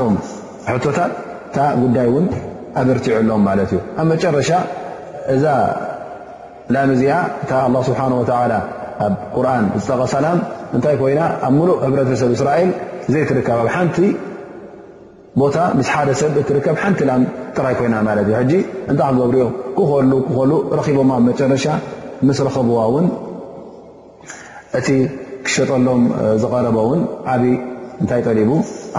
[1.55, 2.25] ታ ጉዳይ ን
[2.79, 3.45] ኣበርቲعሎም
[4.39, 4.49] ረሻ
[5.35, 5.45] እዛ
[6.73, 7.13] ላ እዚኣ
[7.73, 7.81] له
[8.29, 8.31] ه
[9.45, 10.25] ር ዝጠቐ ሰላ
[10.77, 11.55] እታይ ይና ኣብ
[11.99, 12.69] ሕተሰብ እስራኤል
[13.13, 13.49] ዘይከ ቲ ታ
[15.93, 16.35] ሓደ ሰብ
[16.65, 16.67] ከ
[16.99, 17.01] ቲ
[17.65, 17.95] ራይ ይና
[19.79, 19.81] ኦ
[20.35, 20.37] ቦ
[21.53, 21.65] ረሻ
[22.39, 22.77] ስረከብዎ
[25.55, 26.01] ሸጠሎም
[26.41, 27.01] ዝረበውን
[27.33, 27.43] ዓብ
[28.03, 28.31] እታይ ጠ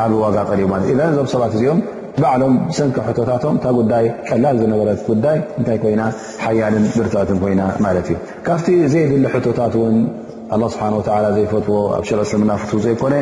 [0.02, 0.60] ዓብ ዋጋ ቡ
[0.92, 1.78] እዞም ሰባት እዚኦም
[2.22, 3.18] ባዕሎም ሰን ታቶ
[3.56, 5.26] እታ ቀላል ዝነበረ ጉዳ
[5.60, 6.02] እታ ይና
[6.44, 13.14] ሓያልን ብርተቐት ኮይና ማት እዩ ካብቲ ዘይድሊ ቶታት ን ስብሓ ዘይፈትዎ ኣብ ሸቀስምና ት ዘይኮነ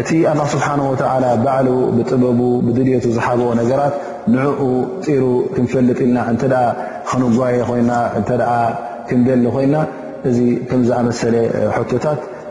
[0.00, 0.10] እቲ
[0.54, 0.66] ስሓ
[1.46, 1.64] ባዕ
[1.96, 3.94] ብጥበቡ ብድልቱ ዝሓብኦ ነገራት
[4.34, 4.60] ንዕኡ
[5.22, 5.24] ሩ
[5.54, 6.54] ክንፈልጥ ኢልና እ
[7.10, 7.90] ክንጓየ ኮይና
[9.08, 9.76] ክምደሊ ኮይና
[10.28, 10.32] እ
[10.80, 11.34] ምዝኣሰለ
[12.04, 12.16] ታ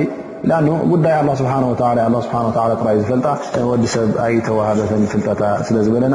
[0.91, 4.79] ጉዳይ ዝፈጣዲሰብ ይተዋበ
[5.13, 6.05] ፍጠታ ስለ ዝበለ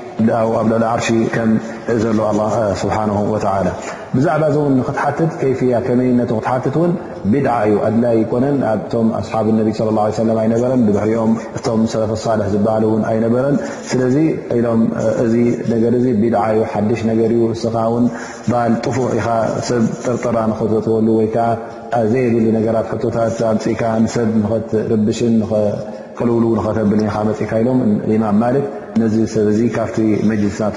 [0.47, 2.47] ው ኣብ ዶሎ ዓርሺ ከምዘሎ ኣ
[2.81, 2.97] ስብሓ
[3.33, 3.47] ወላ
[4.15, 6.91] ብዛዕባ ዚ እን ክትሓትት ይፍያ ከመይነቱ ክትሓትት እውን
[7.31, 12.47] ብድዓ እዩ ኣድላይ ኮነን ኣብእቶም ኣስሓብ ነቢ ለ ه ሰ ኣይነበረን ብብሕሪኦም እቶም ሰለፍ ሳልሕ
[12.55, 13.55] ዝበሃል ውን ኣይነበረን
[13.91, 14.17] ስለዚ
[14.57, 14.81] ኢሎም
[15.23, 15.33] እዚ
[15.73, 15.83] ነገ
[16.23, 18.05] ብድ እዩ ሓድሽ ነገር ዩ እስኻውን
[18.51, 19.27] ባል ጥፉዕ ኢኻ
[19.69, 21.47] ሰብ ጥርጥራ ንክተወሉ ወይከዓ
[22.11, 25.35] ዘይብሉ ነገራት ቶታት ፅኢካ ንሰብ ንኸትርብሽን
[26.19, 27.79] ቀልውሉ ንኸተብልን መፅኢካ ኢሎም
[28.23, 28.55] ማም ማት
[29.01, 30.69] ጎ ለ ር ዘጦ ጥ ሬታ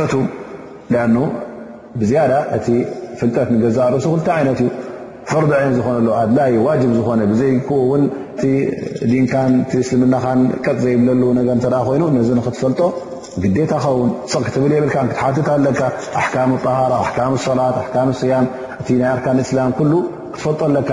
[0.00, 0.24] ذ
[0.92, 1.24] ዘ ዎ
[2.00, 2.22] ብዝያ
[2.56, 2.66] እቲ
[3.18, 4.68] ፍልጠት ንገዛ ርእሱክቲ ይነት እዩ
[5.30, 9.34] ፈር ነ ዝኾነ ሎ ኣድይ ዋ ዝኾነ ብዘይውንካ
[9.82, 10.24] እስልምናኻ
[10.64, 11.22] ቀፅ ዘይብለሉ
[11.64, 12.80] ተኣ ኮይኑ ዚ ክትፈልጦ
[13.56, 15.66] ግታኸውን ቕክትብ የብል ክትሓትትለ
[16.20, 17.18] ኣحካም ሃራ ኣካ
[17.48, 18.46] صላት ኣካ صያም
[18.80, 20.90] እ ይ ኣርካም እስላም ክትፈልጦ ለካ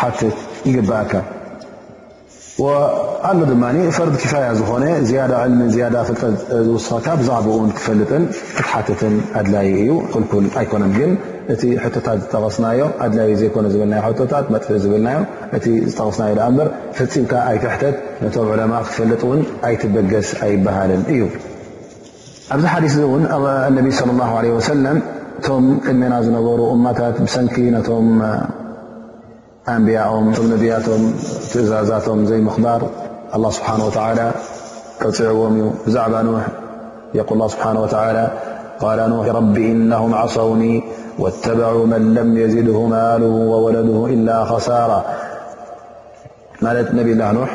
[0.00, 0.36] ሓትት
[0.68, 1.12] ይግብእካ
[2.56, 3.52] ኣ ድ
[3.96, 4.70] ፈር ፋያ ዝኾ
[5.60, 5.64] ሚ
[6.08, 6.86] ፍጠት ዝስ
[7.28, 7.38] ዛ
[7.86, 9.08] ፈጥ ት
[9.40, 9.90] ኣድላይ እዩ
[10.22, 11.08] ል ነ ግ
[11.52, 11.56] እ
[12.06, 12.80] ታት ዝጠቀስናዮ
[13.40, 13.94] ዘ ጥእ ዝና
[15.64, 16.46] ዝጠغስና
[16.98, 17.96] ፍም ኣትተት
[18.30, 21.22] ክትፈጥ ኣይበገስ ይሃል እዩ
[22.54, 22.96] ኣብዚ ሓث ص
[24.24, 25.00] ه ع
[25.38, 26.98] እቶም ቅድሜና ዝነበሩ እማታ
[27.32, 27.54] ሰኪ
[29.68, 30.60] أنياؤ نيم
[31.52, 32.80] تتم زيمخبر
[33.36, 34.30] الله سبحانه وتعالى
[35.00, 35.22] تعم
[35.94, 36.46] بعب نح
[37.14, 38.24] ل الله بحانه وتعلى
[38.82, 40.74] ال رب إنهم عصوني
[41.18, 45.00] واتبعوا من لم يزده ماله وولده إلا خسارا
[46.62, 47.50] ني الله نح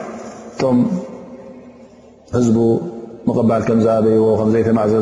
[2.55, 2.57] ب
[3.27, 4.13] مقبل كمبي
[4.55, 4.93] زيتمعز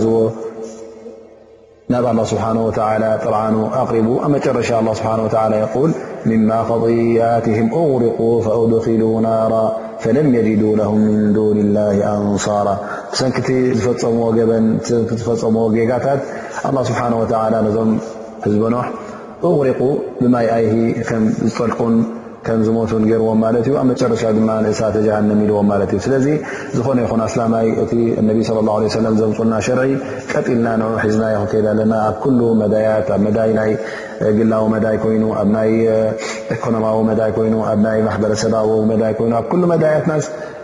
[1.91, 3.53] ن الله سبحانه وتعالى طرعن
[3.83, 4.39] أقرب مر
[4.79, 5.91] الله سبحانه وتعالى يل
[6.27, 12.75] مما خضيتهم أغرقوا فأدخلوا نارا فلم يجدوا لهم من دون الله أنصارا
[13.19, 13.31] ሰن
[14.23, 16.07] ዎ ጋታ
[16.69, 17.91] الله سبحانه وتعلى ዞم
[18.51, 18.87] ዝبنح
[19.49, 19.79] أغرق
[20.21, 20.35] بم
[21.57, 21.79] ጠልቁ
[22.47, 22.75] ከ ዝቱ
[23.21, 26.25] ርዎም ማለት ዩ ኣብ መጨረሻ ድማ ንእሳተጀሃንም ኢልዎም ማለት እዩ ስለዚ
[26.75, 28.37] ዝኾነ ይኹን ኣስላማይ እ ነቢ
[29.21, 29.83] ዘምፅልና ሸርዒ
[30.31, 32.21] ቀጥኢልና ን ሒዝና ይክከ ኣለና ኣብ
[32.61, 33.17] መያት ኣ
[33.59, 33.71] ናይ
[34.37, 35.71] ግላዊ መይ ኮይኑ ኣብናይ
[36.55, 36.99] ኢኮኖማዊ
[37.31, 40.13] ይ ይኑ ኣብናይ ማሕበረሰባዊ ይ ይኑኣብ መዳያትና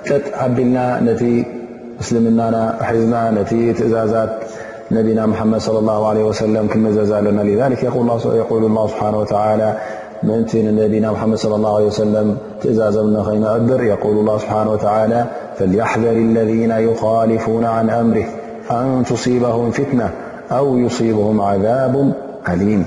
[0.09, 0.77] ጠጥ ዓቢልና
[1.07, 1.21] ነቲ
[2.07, 2.55] ስልምናና
[2.95, 4.31] ሒዝና ነቲ ትእዛዛት
[4.95, 5.67] ነቢና መድ
[6.63, 7.39] ም ክመዘዝ ኣለና
[7.71, 7.75] ል
[8.93, 9.35] ስብሓ
[10.25, 15.25] نانبينا محمد-صلى الله عليه وسلم ننقر يقول الله سبحانه وتعالى
[15.57, 18.25] فليحذر الذين يخالفون عن أمره
[18.71, 20.09] أن تصيبهم فتنة
[20.51, 22.13] أو يصيبهم عذاب
[22.45, 22.85] عليم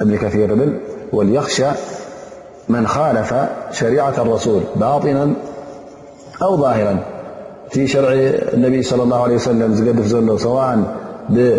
[0.00, 0.72] بن كثيرب
[1.12, 1.66] وليخشى
[2.68, 3.34] من خالف
[3.72, 5.30] شريعة الرسول باطنا
[6.42, 6.98] أو ظاهرا
[7.70, 8.12] في شرع
[8.54, 10.78] النبي صلى الله عليه وسلم فهسواء
[11.28, 11.58] دم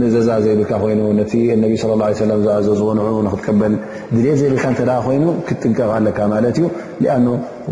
[0.00, 1.32] ንዘዛ ዘይብልካ ኮይኑ ነቲ
[1.62, 3.74] ነ ለ ዝغንዑ ክትቀበል
[4.14, 6.68] ድሌት ዘይብልካ ኮይኑ ክጥንቀቕ ኣለካ ማ ዩ
[7.14, 7.18] ኣ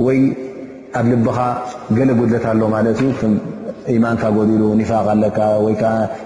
[0.06, 0.18] ወይ
[0.98, 1.38] ኣብ ልብኻ
[1.98, 2.82] ገለ ጉድለት ኣሎ ማ
[3.96, 5.82] ኢማንካ ጎዲሉ ኒፋቅ ኣካ ወይዓ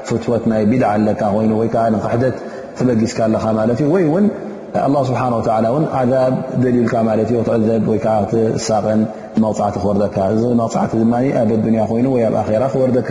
[0.08, 2.36] ፍትወት ናይ ቢልዓ ኣካ ይዓ ሕደት
[2.78, 3.18] ትበጊዝካ
[3.64, 4.26] ኣለካ ወይ ን
[5.10, 5.34] ስብሓ ብ
[6.62, 6.94] ደሊልካ
[7.38, 8.06] ክትዕዘብ ወዓ
[8.66, 9.00] ሳቀን
[9.44, 10.92] መፃዕቲ ክወርካ እዚ መፃዕቲ
[11.66, 13.10] ድ ኣ ያ ኮይኑ ኣብ ኣራ ክወርካ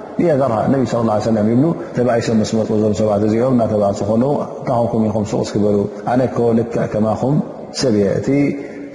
[0.21, 1.65] እየ ዘር ነቢ ለ ه ለ ይብሉ
[1.95, 4.35] ተብይሶም ምስ መፁኡ ዞም ሰባት እዚኦም እዳተባሶ ከለዉ
[4.77, 5.77] እንኩም ኢኹ ሱቕስ ክበሉ
[6.11, 7.35] ኣነ ኮ ልክ ከማኹም
[7.79, 8.27] ሰብየ እቲ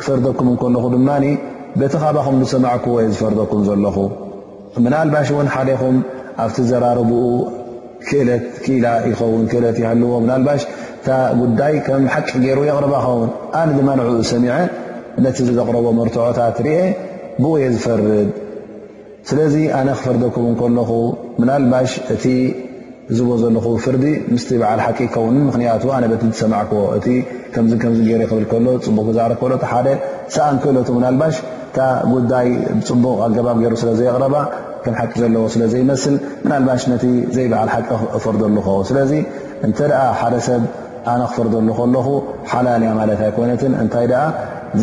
[0.01, 1.09] ክፈርደኩም ከለኹ ድማ
[1.81, 3.97] በቲ ካባኹም ዝሰማዕክዎ የ ዝፈርደኩም ዘለኹ
[4.85, 5.97] ምናልባሽ እውን ሓደኹም
[6.45, 7.23] ኣብቲ ዘራርብኡ
[8.09, 13.29] ክእለት ክኢላ ይኸውን ክእለት ይሃልዎ ናባሽ እ ጉዳይ ከም ሓቂ ገይሩ የቕረባ ኸውን
[13.61, 14.55] ኣነ ድማ ንዕኡ ሰሚዐ
[15.25, 16.79] ነቲ ዘቕረቦ መርትዖታት ርአ
[17.43, 18.29] ብኡየ ዝፈርድ
[19.29, 20.91] ስለዚ ኣነ ክፈርደኩውን ከለኹ
[21.43, 22.25] ምናልባሽ እቲ
[23.19, 24.05] ዝቦ ዘለኹ ፍርዲ
[24.35, 27.17] ምስ በዓል ሓቂ ከውን ምክንያቱ ኣነ በት ትሰማዕክዎ እ
[27.55, 29.89] ከም ከም ገይ ክብል ከሎ ፅቡቅ ክዛዕር ከሎሓደ
[30.35, 31.35] ሰኣ ንክህሎት ምናልባሽ
[31.69, 31.79] እታ
[32.13, 32.49] ጉዳይ
[32.79, 34.35] ብፅቡቕ ኣገባብ ገይሩ ስለዘቕረባ
[34.85, 36.15] ከም ሓቂ ዘለዎ ስለዘይመስል
[36.47, 37.05] ምናልባሽ ነቲ
[37.37, 39.13] ዘይበዓል ሓቂ ክፈርደሉ ከው ስለዚ
[39.69, 40.63] እንተ ደኣ ሓደ ሰብ
[41.15, 42.09] ኣነ ክፈርደሉ ከለኹ
[42.53, 44.27] ሓላለያ ማለት ኣይ ኮይነትን እንታይ ኣ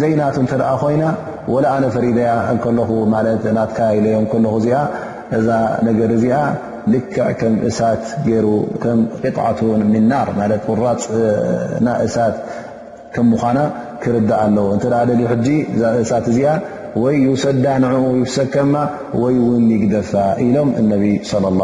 [0.01, 1.03] ዘይናቱ እንተኣ ኮይና
[1.51, 3.21] ወላ ኣነ ፈሪደያ እከለኹ ማ
[3.57, 4.77] ናትካባኢለዮም ከለ እዚኣ
[5.37, 5.47] እዛ
[5.87, 6.37] ነገር እዚኣ
[6.93, 8.47] ልክዕ ከም እሳት ገይሩ
[8.83, 9.59] ከም ቅጣዓት
[9.91, 11.03] ም ናር ማለ ቁራፅ
[11.87, 12.35] ናእሳት
[13.15, 13.59] ከም ምዃና
[14.03, 16.53] ክርዳ ኣለዎ እተ ደዩ ሕጂ እዛ እሳት እዚኣ
[17.03, 18.75] ወይ ይሰዳ ንኡ ይሰከማ
[19.21, 20.11] ወይ ውን ይግደፋ
[20.47, 21.63] ኢሎም ነቢ ص ላ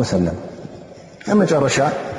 [0.00, 0.36] ወሰለም
[1.28, 1.76] ብመጨረሻ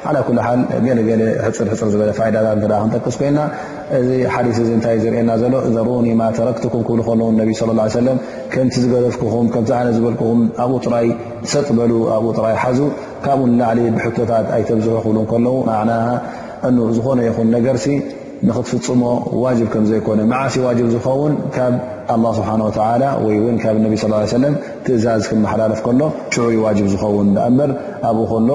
[0.10, 3.40] ዓላ ኩል ሓል ገለገለ ሕፅርሕፁር ዝበለ ፋይዳታት ክንጠቅስ ኮይንና
[3.98, 7.50] እዚ ሓዲስ እ እንታይ ዝርእና ዘሎ እዚሮኒማተረክትኩም ክብ ከለ ነቢ
[7.96, 8.18] ሰለም
[8.54, 11.08] ከምቲ ዝገለፍኩኹም ከምቲ ዝዓነ ዝበልኩኹም ኣብኡ ጥራይ
[11.54, 12.80] ሰጥበሉ ኣብኡ ጥራይ ሓዙ
[13.26, 15.56] ካብኡን ላዕሊ ብሕቶታት ኣይተብዝሑ ክብሉ ከለዉ
[15.90, 15.98] ና
[16.68, 17.90] እ ዝኾነ ይኹን ነገርሲ
[18.46, 18.88] ትፍፅ
[19.90, 19.96] ዘ
[20.40, 21.70] ዓሲ ዝውን ካ
[23.62, 24.50] ካ ى
[24.86, 25.72] ትእዛዝ ክመሓላፍ
[26.76, 27.72] ሎ ዝውን በር
[28.10, 28.50] ኣብኡ ከሎ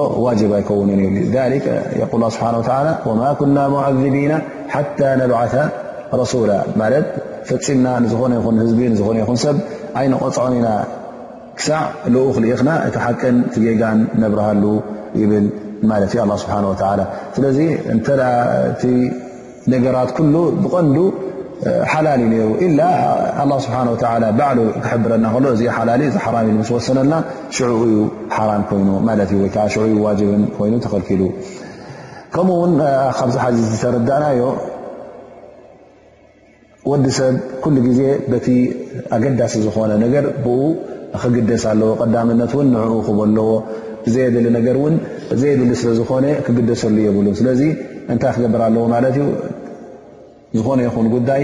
[1.13, 3.13] ኣከን ذቢና
[3.43, 3.61] ነብዓ
[6.31, 6.51] ሱላ
[8.45, 9.57] ፈምና ዝነ ይ ህ ይሰብ
[10.23, 10.67] ቆፅኒና
[11.61, 11.83] ክዕ
[12.29, 14.63] ኡ ክኢኽና እቲ ሓቅን ጌጋን ነብረሃሉ
[19.71, 20.95] ነገራት ሉ ብቐንዱ
[21.91, 22.49] ሓላል ነሩ
[23.65, 23.77] ስብሓ
[24.39, 26.17] በዕ ክሕብረና እዚ ሓላሊ እዚ
[26.55, 27.13] ኢ ስወሰነና
[27.57, 27.69] ሽ
[28.35, 31.21] ሓም ይኑ ወዓ ብን ይኑ ተኸኪሉ
[32.35, 32.71] ከምኡውን
[33.17, 34.41] ካብዚ ሓዚ ዝተረዳእናዮ
[36.91, 37.33] ወዲ ሰብ
[37.63, 37.99] ኩሉ ግዜ
[38.31, 38.47] በቲ
[39.17, 40.57] ኣገዳሲ ዝኮነ ነገር ብ
[41.23, 43.49] ክግደስ ኣለዎ ቀዳምነት ን ንኡ ክበ ኣለዎ
[44.05, 44.95] ብዘየብሊ ገ ን
[45.41, 47.61] ዘየብሊ ስለዝኾነ ክግደሰሉ የብሉ ስለዚ
[48.13, 49.21] እንታይ ክገብር ኣለዎ ማት እዩ
[50.57, 51.43] ዝኾነ ይኹን ጉዳይ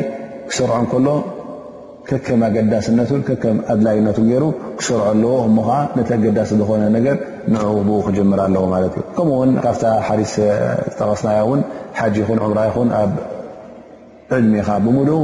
[0.49, 1.07] ክስርዖ ንከሎ
[2.07, 3.09] ከከም ኣገዳስነት
[3.43, 4.43] ከም ኣድላይነቱ ገይሩ
[4.79, 7.17] ክሰርዖ ኣለዎ ሞከዓ ነቲ ኣገዳሲ ዝኾነ ነገር
[7.51, 7.55] ን
[7.87, 9.75] ብኡ ክጀምር ኣለዎ ማለት እዩ ከምኡውን ካብ
[10.07, 10.33] ሓዲስ
[10.97, 11.61] ጠቀስናዮ ውን
[11.99, 13.11] ሓጅ ይኹን ዕምራ ይኹን ኣብ
[14.37, 15.17] ዕድሜኻ ብሙሉኡ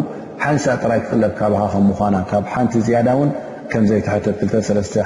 [0.44, 3.30] ሓንሳእ ጥራይ ክለብ ካባካ ከምምኳና ካብ ሓንቲ ዝያዳ ውን
[3.74, 4.98] ከምዘይትሕተት 2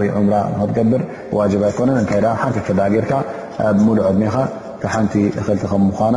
[0.00, 1.02] ወይ ምራ ክትገብር
[1.40, 3.12] ዋጅብ ኣይኮነን እታይ ሓንቲ ፈዳ ጌርካ
[3.68, 4.34] ኣብ ሙሉእ ዕድሜኻ
[4.94, 6.16] ሓንቲ እክልቲ ከምምኳና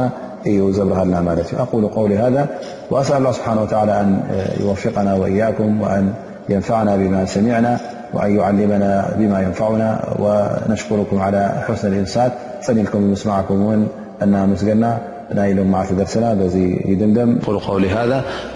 [1.55, 2.47] أقلولذا
[2.91, 4.19] وأسأل الله سبحانه وتعالى أن
[4.59, 6.13] يوفقنا وياكم وأن
[6.49, 7.77] ينفعنا بما سمعنا
[8.13, 9.89] وأن يعلمنا بما ينفعنا
[10.19, 12.31] ونشكركم على حسن الإنسان
[12.61, 12.85] سم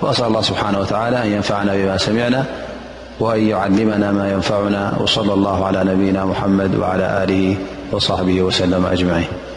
[0.02, 2.44] سرسسأل الله سبحانه وتعالى أن ينفعنا بما سمعنا
[3.20, 7.56] وأن يعلمنا ما ينفعنا وصلى الله على نبينا محمد وعلى له
[7.92, 9.49] وصحبه وسلم أجمعين